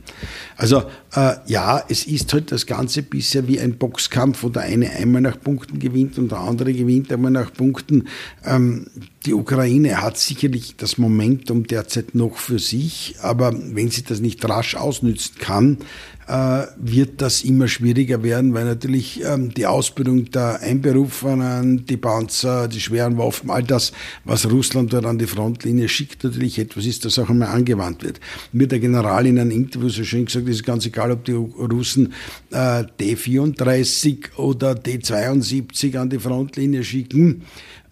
Also 0.57 0.85
äh, 1.15 1.35
ja, 1.47 1.83
es 1.89 2.07
ist 2.07 2.33
halt 2.33 2.53
das 2.53 2.67
Ganze 2.67 3.03
bisher 3.03 3.47
wie 3.49 3.61
ein 3.61 3.77
Boxkampf, 3.77 4.43
wo 4.43 4.49
der 4.63 4.71
eine 4.73 4.91
einmal 4.91 5.23
nach 5.23 5.41
Punkten 5.41 5.79
gewinnt 5.79 6.19
und 6.19 6.31
der 6.31 6.39
andere 6.39 6.73
gewinnt 6.73 7.13
einmal 7.13 7.31
nach 7.31 7.53
Punkten. 7.53 8.09
Ähm, 8.45 8.87
die 9.27 9.35
Ukraine 9.35 10.01
hat 10.01 10.19
sicherlich 10.19 10.75
das 10.77 10.99
Momentum 10.99 11.67
derzeit 11.67 12.15
noch 12.15 12.37
für 12.37 12.59
sich, 12.59 13.17
aber 13.21 13.53
wenn 13.55 13.91
sie 13.91 14.03
das 14.03 14.21
nicht 14.21 14.45
rasch 14.49 14.75
ausnützen 14.75 15.37
kann, 15.39 15.79
wird 16.27 17.21
das 17.21 17.43
immer 17.43 17.67
schwieriger 17.69 18.23
werden, 18.23 18.55
weil 18.55 18.65
natürlich 18.65 19.23
ähm, 19.25 19.53
die 19.53 19.67
Ausbildung 19.67 20.31
der 20.31 20.61
Einberufenen, 20.61 21.85
die 21.85 21.97
Panzer, 21.97 22.69
die 22.69 22.81
schweren 22.81 23.19
Waffen, 23.19 23.51
all 23.51 23.63
das, 23.63 23.93
was 24.25 24.51
Russland 24.51 24.93
dort 24.93 25.05
an 25.05 25.19
die 25.19 25.27
Frontlinie 25.27 25.89
schickt, 25.89 26.23
natürlich 26.25 26.59
etwas 26.59 26.87
ist, 26.87 27.05
das 27.05 27.19
auch 27.19 27.29
einmal 27.29 27.49
angewandt 27.49 28.05
wird. 28.05 28.21
Mir 28.53 28.69
der 28.69 28.79
General 28.79 29.27
in 29.27 29.39
einem 29.39 29.51
Interview 29.51 29.89
so 29.89 30.05
schön 30.05 30.27
gesagt, 30.27 30.49
es 30.49 30.57
ist 30.57 30.65
ganz 30.65 30.87
egal, 30.87 31.11
ob 31.11 31.25
die 31.25 31.33
Russen 31.33 32.13
äh, 32.51 32.85
D34 33.01 34.37
oder 34.37 34.73
D72 34.73 35.99
an 35.99 36.09
die 36.09 36.19
Frontlinie 36.19 36.85
schicken. 36.85 37.43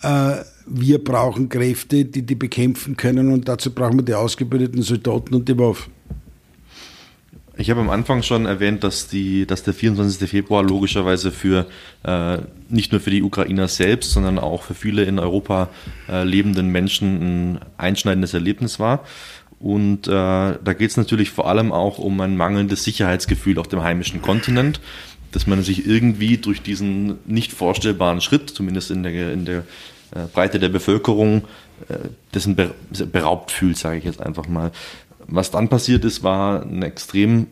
Äh, 0.03 0.37
wir 0.66 1.03
brauchen 1.03 1.49
Kräfte, 1.49 2.05
die 2.05 2.23
die 2.23 2.37
bekämpfen 2.37 2.97
können 2.97 3.33
und 3.33 3.49
dazu 3.49 3.75
brauchen 3.75 3.99
wir 3.99 4.05
die 4.05 4.14
ausgebildeten 4.14 4.83
Soldaten 4.83 5.35
und 5.35 5.49
die 5.49 5.59
Waffen. 5.59 5.99
Ich 7.61 7.68
habe 7.68 7.81
am 7.81 7.90
Anfang 7.90 8.23
schon 8.23 8.46
erwähnt, 8.46 8.85
dass, 8.85 9.07
die, 9.07 9.44
dass 9.44 9.62
der 9.62 9.75
24. 9.75 10.31
Februar 10.31 10.62
logischerweise 10.62 11.31
für 11.31 11.66
äh, 12.05 12.38
nicht 12.70 12.90
nur 12.90 13.03
für 13.03 13.11
die 13.11 13.23
Ukrainer 13.23 13.68
selbst, 13.68 14.12
sondern 14.12 14.38
auch 14.38 14.62
für 14.62 14.73
viele 14.73 15.05
in 15.05 15.18
Europa 15.18 15.68
äh, 16.09 16.25
lebenden 16.25 16.68
Menschen 16.68 17.20
ein 17.57 17.59
einschneidendes 17.77 18.33
Erlebnis 18.33 18.81
war. 18.81 19.05
Und 19.59 20.09
äh, 20.09 20.11
da 20.11 20.73
geht 20.73 20.90
es 20.90 20.96
natürlich 20.96 21.33
vor 21.33 21.49
allem 21.51 21.70
auch 21.70 21.99
um 21.99 22.18
ein 22.23 22.35
mangelndes 22.35 22.83
Sicherheitsgefühl 22.83 23.59
auf 23.59 23.68
dem 23.68 23.83
heimischen 23.83 24.23
Kontinent, 24.23 24.81
dass 25.33 25.46
man 25.46 25.62
sich 25.62 25.87
irgendwie 25.87 26.38
durch 26.38 26.62
diesen 26.62 27.18
nicht 27.27 27.53
vorstellbaren 27.53 28.23
Schritt, 28.23 28.49
zumindest 28.49 28.90
in 28.90 29.03
der, 29.03 29.35
in 29.35 29.44
der 29.44 29.59
äh, 30.14 30.20
Breite 30.33 30.61
der 30.61 30.70
Bevölkerung, 30.70 31.44
äh, 31.90 32.09
dessen 32.33 32.57
beraubt 33.12 33.51
fühlt, 33.51 33.77
sage 33.77 33.99
ich 33.99 34.05
jetzt 34.05 34.23
einfach 34.23 34.49
mal. 34.49 34.73
Was 35.26 35.50
dann 35.50 35.68
passiert 35.68 36.04
ist, 36.04 36.22
war 36.22 36.62
ein 36.62 36.83
extrem, 36.83 37.46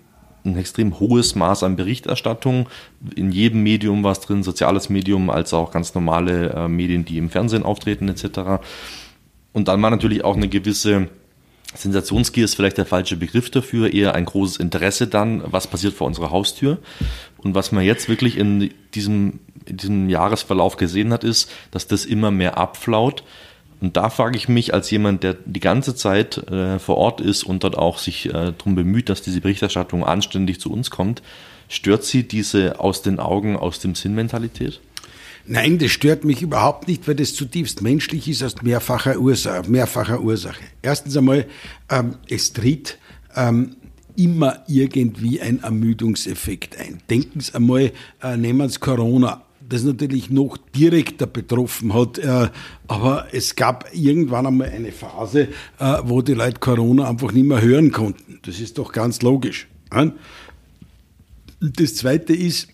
ein 0.44 0.56
extrem 0.56 0.98
hohes 0.98 1.34
Maß 1.34 1.62
an 1.62 1.76
Berichterstattung. 1.76 2.68
In 3.14 3.30
jedem 3.30 3.62
Medium 3.62 4.02
war 4.02 4.12
es 4.12 4.20
drin, 4.20 4.42
soziales 4.42 4.88
Medium 4.88 5.30
als 5.30 5.54
auch 5.54 5.70
ganz 5.70 5.94
normale 5.94 6.50
äh, 6.50 6.68
Medien, 6.68 7.04
die 7.04 7.18
im 7.18 7.30
Fernsehen 7.30 7.62
auftreten 7.62 8.08
etc. 8.08 8.62
Und 9.52 9.68
dann 9.68 9.82
war 9.82 9.90
natürlich 9.90 10.24
auch 10.24 10.36
eine 10.36 10.48
gewisse 10.48 11.08
Sensationsgier 11.74 12.44
ist 12.44 12.54
vielleicht 12.54 12.78
der 12.78 12.86
falsche 12.86 13.16
Begriff 13.16 13.50
dafür, 13.50 13.92
eher 13.92 14.14
ein 14.14 14.24
großes 14.24 14.56
Interesse 14.56 15.06
dann, 15.06 15.42
was 15.44 15.66
passiert 15.66 15.92
vor 15.92 16.06
unserer 16.06 16.30
Haustür. 16.30 16.78
Und 17.38 17.54
was 17.54 17.72
man 17.72 17.84
jetzt 17.84 18.08
wirklich 18.08 18.38
in 18.38 18.72
diesem, 18.94 19.40
in 19.66 19.76
diesem 19.76 20.08
Jahresverlauf 20.08 20.76
gesehen 20.76 21.12
hat, 21.12 21.24
ist, 21.24 21.50
dass 21.70 21.86
das 21.86 22.06
immer 22.06 22.30
mehr 22.30 22.56
abflaut 22.56 23.22
und 23.80 23.96
da 23.96 24.10
frage 24.10 24.36
ich 24.36 24.48
mich 24.48 24.74
als 24.74 24.90
jemand, 24.90 25.22
der 25.22 25.36
die 25.44 25.60
ganze 25.60 25.94
Zeit 25.94 26.38
äh, 26.48 26.78
vor 26.78 26.96
Ort 26.96 27.20
ist 27.20 27.44
und 27.44 27.62
dort 27.64 27.78
auch 27.78 27.98
sich 27.98 28.26
äh, 28.26 28.52
darum 28.56 28.74
bemüht, 28.74 29.08
dass 29.08 29.22
diese 29.22 29.40
Berichterstattung 29.40 30.04
anständig 30.04 30.60
zu 30.60 30.72
uns 30.72 30.90
kommt, 30.90 31.22
stört 31.68 32.04
Sie 32.04 32.24
diese 32.26 32.80
aus 32.80 33.02
den 33.02 33.20
Augen, 33.20 33.56
aus 33.56 33.78
dem 33.78 33.94
Sinn 33.94 34.14
Mentalität? 34.14 34.80
Nein, 35.46 35.78
das 35.78 35.92
stört 35.92 36.24
mich 36.24 36.42
überhaupt 36.42 36.88
nicht, 36.88 37.08
weil 37.08 37.14
das 37.14 37.34
zutiefst 37.34 37.80
menschlich 37.80 38.28
ist 38.28 38.42
aus 38.42 38.60
mehrfacher 38.62 39.18
Ursache. 39.18 39.70
Mehrfacher 39.70 40.20
Ursache. 40.20 40.62
Erstens 40.82 41.16
einmal, 41.16 41.46
ähm, 41.88 42.16
es 42.28 42.52
tritt 42.52 42.98
ähm, 43.34 43.76
immer 44.16 44.62
irgendwie 44.66 45.40
ein 45.40 45.62
Ermüdungseffekt 45.62 46.78
ein. 46.78 47.00
Denken 47.08 47.40
Sie 47.40 47.54
einmal, 47.54 47.92
äh, 48.22 48.36
nehmen 48.36 48.68
Sie 48.68 48.78
Corona 48.78 49.42
das 49.68 49.82
natürlich 49.84 50.30
noch 50.30 50.56
direkter 50.56 51.26
betroffen 51.26 51.94
hat. 51.94 52.18
Äh, 52.18 52.48
aber 52.86 53.28
es 53.32 53.56
gab 53.56 53.94
irgendwann 53.94 54.46
einmal 54.46 54.70
eine 54.70 54.92
Phase, 54.92 55.48
äh, 55.78 55.98
wo 56.04 56.22
die 56.22 56.34
Leute 56.34 56.60
Corona 56.60 57.08
einfach 57.08 57.32
nicht 57.32 57.46
mehr 57.46 57.60
hören 57.60 57.92
konnten. 57.92 58.40
Das 58.42 58.60
ist 58.60 58.78
doch 58.78 58.92
ganz 58.92 59.22
logisch. 59.22 59.68
Das 61.60 61.94
Zweite 61.94 62.34
ist, 62.34 62.68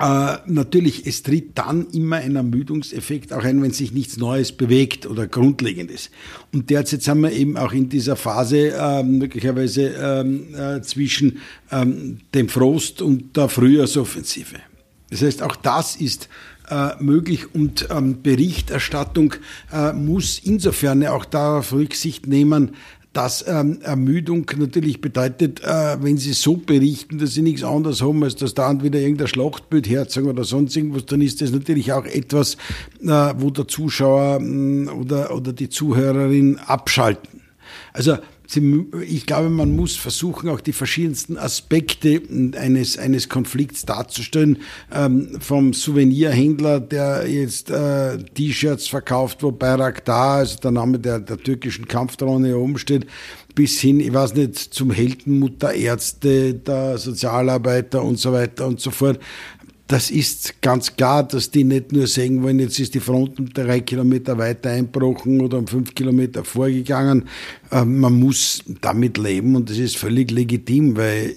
äh, 0.00 0.36
natürlich, 0.46 1.06
es 1.06 1.24
tritt 1.24 1.58
dann 1.58 1.88
immer 1.90 2.16
ein 2.16 2.36
Ermüdungseffekt 2.36 3.32
auch 3.32 3.42
ein, 3.42 3.60
wenn 3.62 3.72
sich 3.72 3.92
nichts 3.92 4.16
Neues 4.16 4.52
bewegt 4.52 5.06
oder 5.06 5.26
Grundlegendes. 5.26 6.10
Und 6.52 6.70
derzeit 6.70 7.02
sind 7.02 7.20
wir 7.20 7.32
eben 7.32 7.56
auch 7.56 7.72
in 7.72 7.88
dieser 7.88 8.14
Phase 8.14 8.74
äh, 8.76 9.02
möglicherweise 9.02 9.88
ähm, 9.88 10.54
äh, 10.54 10.80
zwischen 10.82 11.38
ähm, 11.72 12.18
dem 12.32 12.48
Frost 12.48 13.02
und 13.02 13.36
der 13.36 13.48
Frühjahrsoffensive. 13.48 14.56
Das 15.10 15.22
heißt, 15.22 15.42
auch 15.42 15.56
das 15.56 15.96
ist 15.96 16.28
äh, 16.70 16.90
möglich 17.02 17.54
und 17.54 17.88
ähm, 17.90 18.22
Berichterstattung 18.22 19.34
äh, 19.72 19.92
muss 19.92 20.38
insofern 20.38 21.06
auch 21.06 21.24
darauf 21.24 21.72
Rücksicht 21.72 22.26
nehmen, 22.26 22.72
dass 23.14 23.44
ähm, 23.48 23.80
Ermüdung 23.82 24.48
natürlich 24.58 25.00
bedeutet, 25.00 25.60
äh, 25.64 25.96
wenn 26.00 26.18
sie 26.18 26.34
so 26.34 26.56
berichten, 26.56 27.18
dass 27.18 27.34
sie 27.34 27.42
nichts 27.42 27.64
anderes 27.64 28.02
haben, 28.02 28.22
als 28.22 28.36
dass 28.36 28.54
da 28.54 28.82
wieder 28.82 29.00
irgendein 29.00 29.28
Schlachtbild 29.28 29.88
herzeigen 29.88 30.28
oder 30.28 30.44
sonst 30.44 30.76
irgendwas, 30.76 31.06
dann 31.06 31.22
ist 31.22 31.40
das 31.40 31.50
natürlich 31.50 31.92
auch 31.92 32.04
etwas, 32.04 32.54
äh, 33.00 33.34
wo 33.38 33.50
der 33.50 33.66
Zuschauer 33.66 34.40
mh, 34.40 34.92
oder, 34.92 35.34
oder 35.34 35.52
die 35.52 35.70
Zuhörerin 35.70 36.58
abschalten. 36.58 37.40
Also 37.92 38.18
ich 38.56 39.26
glaube, 39.26 39.50
man 39.50 39.76
muss 39.76 39.96
versuchen, 39.96 40.48
auch 40.48 40.60
die 40.60 40.72
verschiedensten 40.72 41.36
Aspekte 41.36 42.22
eines, 42.56 42.96
eines 42.96 43.28
Konflikts 43.28 43.84
darzustellen. 43.84 44.58
Ähm, 44.90 45.38
vom 45.38 45.74
Souvenirhändler, 45.74 46.80
der 46.80 47.28
jetzt 47.28 47.70
äh, 47.70 48.16
T-Shirts 48.16 48.88
verkauft, 48.88 49.42
wo 49.42 49.52
Bayraktar, 49.52 50.38
also 50.38 50.58
der 50.60 50.70
Name 50.70 50.98
der, 50.98 51.20
der 51.20 51.36
türkischen 51.36 51.86
Kampfdrohne 51.88 52.56
oben 52.56 52.78
steht, 52.78 53.06
bis 53.54 53.80
hin, 53.80 54.00
ich 54.00 54.14
weiß 54.14 54.34
nicht, 54.34 54.56
zum 54.56 54.92
Heldenmutter, 54.92 55.74
Ärzte, 55.74 56.54
der 56.54 56.96
Sozialarbeiter 56.96 58.02
und 58.02 58.18
so 58.18 58.32
weiter 58.32 58.66
und 58.66 58.80
so 58.80 58.90
fort 58.90 59.18
das 59.88 60.10
ist 60.10 60.60
ganz 60.60 60.94
klar, 60.96 61.26
dass 61.26 61.50
die 61.50 61.64
nicht 61.64 61.92
nur 61.92 62.06
sagen 62.06 62.42
wollen, 62.42 62.58
jetzt 62.58 62.78
ist 62.78 62.94
die 62.94 63.00
Front 63.00 63.40
um 63.40 63.48
drei 63.48 63.80
Kilometer 63.80 64.36
weiter 64.36 64.70
einbrochen 64.70 65.40
oder 65.40 65.56
um 65.56 65.66
fünf 65.66 65.94
Kilometer 65.94 66.44
vorgegangen. 66.44 67.24
Ähm, 67.72 67.98
man 67.98 68.12
muss 68.20 68.62
damit 68.82 69.16
leben 69.16 69.56
und 69.56 69.70
das 69.70 69.78
ist 69.78 69.96
völlig 69.96 70.30
legitim, 70.30 70.98
weil 70.98 71.34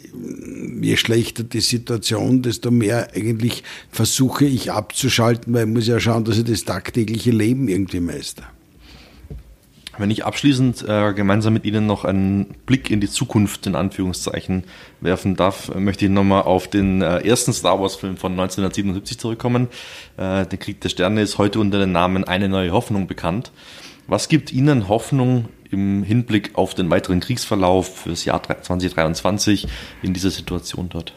je 0.82 0.98
schlechter 0.98 1.44
die 1.44 1.62
Situation, 1.62 2.42
desto 2.42 2.72
mehr 2.72 3.16
eigentlich 3.16 3.64
versuche 3.90 4.44
ich 4.44 4.70
abzuschalten, 4.70 5.54
weil 5.54 5.68
ich 5.68 5.74
muss 5.74 5.88
ja 5.88 6.02
schauen, 6.02 6.26
dass 6.26 6.38
ich 6.38 6.44
das 6.44 6.66
tagtägliche 6.66 7.32
Leben 7.32 7.70
irgendwie 7.70 8.02
meister. 8.02 8.44
Wenn 10.02 10.10
ich 10.10 10.26
abschließend 10.26 10.84
äh, 10.90 11.14
gemeinsam 11.14 11.54
mit 11.54 11.64
Ihnen 11.64 11.86
noch 11.86 12.06
einen 12.06 12.56
Blick 12.66 12.90
in 12.90 13.02
die 13.02 13.08
Zukunft 13.08 13.68
in 13.68 13.76
Anführungszeichen 13.76 14.64
werfen 15.00 15.36
darf, 15.36 15.76
möchte 15.76 16.06
ich 16.06 16.12
nochmal 16.12 16.42
auf 16.42 16.68
den 16.68 17.04
äh, 17.04 17.20
ersten 17.20 17.54
Star 17.54 17.80
Wars-Film 17.80 18.18
von 18.18 18.32
1977 18.32 19.20
zurückkommen. 19.20 19.68
Äh, 20.18 20.48
der 20.48 20.58
Krieg 20.58 20.82
der 20.82 20.90
Sterne 20.90 21.22
ist 21.22 21.38
heute 21.38 21.60
unter 21.60 21.78
dem 21.78 21.92
Namen 21.92 22.24
Eine 22.24 22.50
neue 22.50 22.72
Hoffnung 22.72 23.06
bekannt. 23.06 23.52
Was 24.08 24.28
gibt 24.28 24.52
Ihnen 24.52 24.88
Hoffnung 24.88 25.50
im 25.70 26.02
Hinblick 26.02 26.56
auf 26.56 26.74
den 26.74 26.90
weiteren 26.90 27.20
Kriegsverlauf 27.20 28.00
fürs 28.00 28.26
Jahr 28.26 28.42
2023 28.42 29.68
in 30.02 30.16
dieser 30.16 30.32
Situation 30.32 30.90
dort? 30.90 31.14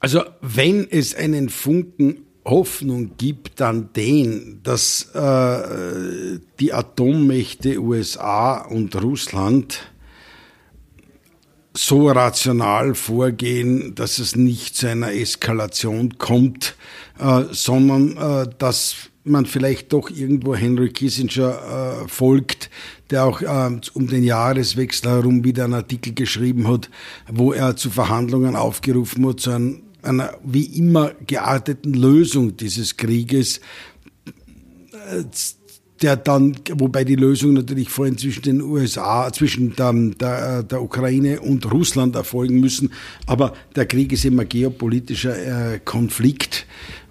Also 0.00 0.22
wenn 0.42 0.86
es 0.90 1.14
einen 1.14 1.48
Funken 1.48 2.26
Hoffnung 2.44 3.12
gibt 3.16 3.60
dann 3.60 3.92
den, 3.94 4.60
dass 4.62 5.10
äh, 5.14 6.38
die 6.60 6.72
Atommächte 6.72 7.80
USA 7.80 8.58
und 8.62 9.00
Russland 9.02 9.80
so 11.76 12.08
rational 12.08 12.94
vorgehen, 12.94 13.94
dass 13.94 14.18
es 14.18 14.36
nicht 14.36 14.76
zu 14.76 14.88
einer 14.88 15.12
Eskalation 15.12 16.18
kommt, 16.18 16.76
äh, 17.18 17.44
sondern 17.50 18.16
äh, 18.16 18.48
dass 18.58 19.10
man 19.24 19.46
vielleicht 19.46 19.92
doch 19.92 20.10
irgendwo 20.10 20.54
Henry 20.54 20.90
Kissinger 20.90 22.02
äh, 22.04 22.08
folgt, 22.08 22.70
der 23.10 23.24
auch 23.24 23.40
äh, 23.40 23.80
um 23.94 24.06
den 24.06 24.22
Jahreswechsel 24.22 25.10
herum 25.10 25.44
wieder 25.44 25.64
einen 25.64 25.74
Artikel 25.74 26.12
geschrieben 26.12 26.68
hat, 26.68 26.90
wo 27.30 27.52
er 27.52 27.74
zu 27.76 27.90
Verhandlungen 27.90 28.54
aufgerufen 28.54 29.26
hat, 29.26 29.40
zu 29.40 29.50
einem 29.50 29.83
einer 30.04 30.34
wie 30.44 30.64
immer 30.64 31.12
gearteten 31.26 31.94
Lösung 31.94 32.56
dieses 32.56 32.96
Krieges, 32.96 33.60
der 36.02 36.16
dann, 36.16 36.56
wobei 36.72 37.04
die 37.04 37.16
Lösung 37.16 37.54
natürlich 37.54 37.88
vorhin 37.88 38.18
zwischen 38.18 38.42
den 38.42 38.62
USA, 38.62 39.32
zwischen 39.32 39.74
der, 39.76 39.92
der, 39.92 40.62
der 40.62 40.82
Ukraine 40.82 41.40
und 41.40 41.70
Russland 41.72 42.16
erfolgen 42.16 42.60
müssen. 42.60 42.92
Aber 43.26 43.54
der 43.74 43.86
Krieg 43.86 44.12
ist 44.12 44.24
immer 44.24 44.44
geopolitischer 44.44 45.74
äh, 45.74 45.80
Konflikt 45.84 46.66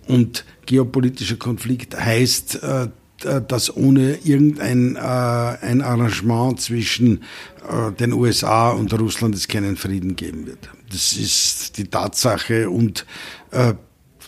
und 0.08 0.46
geopolitischer 0.66 1.38
Konflikt 1.38 1.98
heißt, 1.98 2.62
äh, 2.62 2.88
dass 3.26 3.76
ohne 3.76 4.18
irgendein 4.24 4.96
äh, 4.96 5.00
ein 5.00 5.82
Arrangement 5.82 6.60
zwischen 6.60 7.24
äh, 7.70 7.92
den 7.92 8.14
USA 8.14 8.72
und 8.72 8.94
Russland 8.94 9.36
es 9.36 9.48
keinen 9.48 9.78
Frieden 9.78 10.16
geben 10.16 10.46
wird. 10.46 10.70
Das 10.92 11.14
ist 11.14 11.78
die 11.78 11.86
Tatsache 11.86 12.70
und 12.70 13.06
äh, 13.52 13.74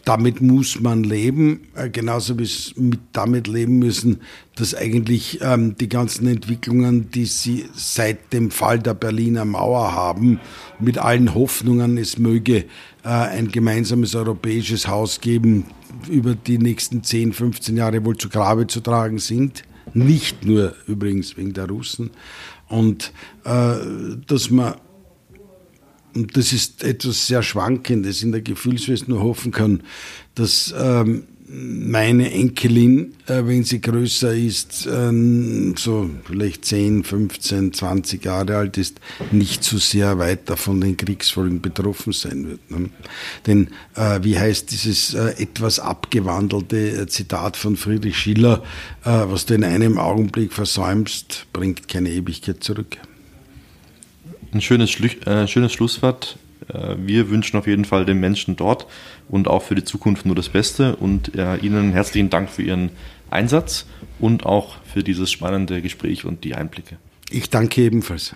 damit 0.05 0.39
muss 0.39 0.79
man 0.79 1.03
leben, 1.03 1.67
äh, 1.75 1.89
genauso 1.89 2.37
wie 2.39 2.43
es 2.43 2.73
mit 2.77 2.99
damit 3.11 3.47
leben 3.47 3.79
müssen, 3.79 4.21
dass 4.55 4.73
eigentlich 4.73 5.39
ähm, 5.41 5.75
die 5.75 5.89
ganzen 5.89 6.27
Entwicklungen, 6.27 7.11
die 7.11 7.25
sie 7.25 7.65
seit 7.75 8.31
dem 8.33 8.51
Fall 8.51 8.79
der 8.79 8.93
Berliner 8.93 9.45
Mauer 9.45 9.93
haben, 9.93 10.39
mit 10.79 10.97
allen 10.97 11.33
Hoffnungen, 11.33 11.97
es 11.97 12.17
möge 12.17 12.65
äh, 13.03 13.09
ein 13.09 13.49
gemeinsames 13.51 14.15
europäisches 14.15 14.87
Haus 14.87 15.19
geben, 15.19 15.65
über 16.09 16.35
die 16.35 16.57
nächsten 16.57 17.03
10, 17.03 17.33
15 17.33 17.77
Jahre 17.77 18.03
wohl 18.05 18.17
zu 18.17 18.29
Grabe 18.29 18.67
zu 18.67 18.79
tragen 18.79 19.19
sind. 19.19 19.63
Nicht 19.93 20.45
nur 20.45 20.75
übrigens 20.87 21.37
wegen 21.37 21.53
der 21.53 21.67
Russen. 21.67 22.11
Und 22.67 23.11
äh, 23.43 23.75
dass 24.25 24.49
man 24.49 24.75
und 26.15 26.37
das 26.37 26.53
ist 26.53 26.81
etwas 26.81 27.27
sehr 27.27 27.43
Schwankendes 27.43 28.23
in 28.23 28.31
der 28.31 28.39
Gefühlswelt 28.39 29.09
nur 29.09 29.21
hoffen 29.21 29.51
kann, 29.51 29.83
dass 30.33 30.73
ähm, 30.77 31.25
meine 31.55 32.31
Enkelin, 32.31 33.13
äh, 33.27 33.43
wenn 33.45 33.63
sie 33.63 33.79
größer 33.79 34.33
ist, 34.33 34.87
ähm, 34.91 35.75
so 35.77 36.09
vielleicht 36.25 36.65
10, 36.65 37.03
15, 37.03 37.73
20 37.73 38.25
Jahre 38.25 38.57
alt 38.57 38.77
ist, 38.77 38.99
nicht 39.31 39.63
so 39.63 39.77
sehr 39.77 40.17
weiter 40.17 40.57
von 40.57 40.81
den 40.81 40.97
Kriegsfolgen 40.97 41.61
betroffen 41.61 42.13
sein 42.13 42.47
wird. 42.49 42.71
Ne? 42.71 42.89
Denn 43.47 43.69
äh, 43.95 44.19
wie 44.23 44.37
heißt 44.37 44.71
dieses 44.71 45.13
äh, 45.13 45.41
etwas 45.41 45.79
abgewandelte 45.79 47.07
Zitat 47.07 47.57
von 47.57 47.77
Friedrich 47.77 48.17
Schiller, 48.17 48.63
was 49.03 49.45
du 49.45 49.53
in 49.53 49.63
einem 49.63 49.97
Augenblick 49.97 50.51
versäumst, 50.51 51.45
bringt 51.53 51.87
keine 51.87 52.09
Ewigkeit 52.09 52.63
zurück. 52.63 52.97
Ein 54.51 54.61
schönes, 54.61 54.89
Schlu 54.89 55.07
äh, 55.25 55.47
schönes 55.47 55.73
Schlusswort. 55.73 56.37
Äh, 56.73 56.95
wir 56.97 57.29
wünschen 57.29 57.57
auf 57.57 57.67
jeden 57.67 57.85
Fall 57.85 58.05
den 58.05 58.19
Menschen 58.19 58.55
dort 58.55 58.87
und 59.29 59.47
auch 59.47 59.63
für 59.63 59.75
die 59.75 59.83
Zukunft 59.83 60.25
nur 60.25 60.35
das 60.35 60.49
Beste 60.49 60.95
und 60.95 61.35
äh, 61.35 61.57
Ihnen 61.57 61.91
herzlichen 61.93 62.29
Dank 62.29 62.49
für 62.49 62.63
Ihren 62.63 62.91
Einsatz 63.29 63.85
und 64.19 64.45
auch 64.45 64.77
für 64.83 65.03
dieses 65.03 65.31
spannende 65.31 65.81
Gespräch 65.81 66.25
und 66.25 66.43
die 66.43 66.55
Einblicke. 66.55 66.97
Ich 67.29 67.49
danke 67.49 67.81
ebenfalls. 67.81 68.35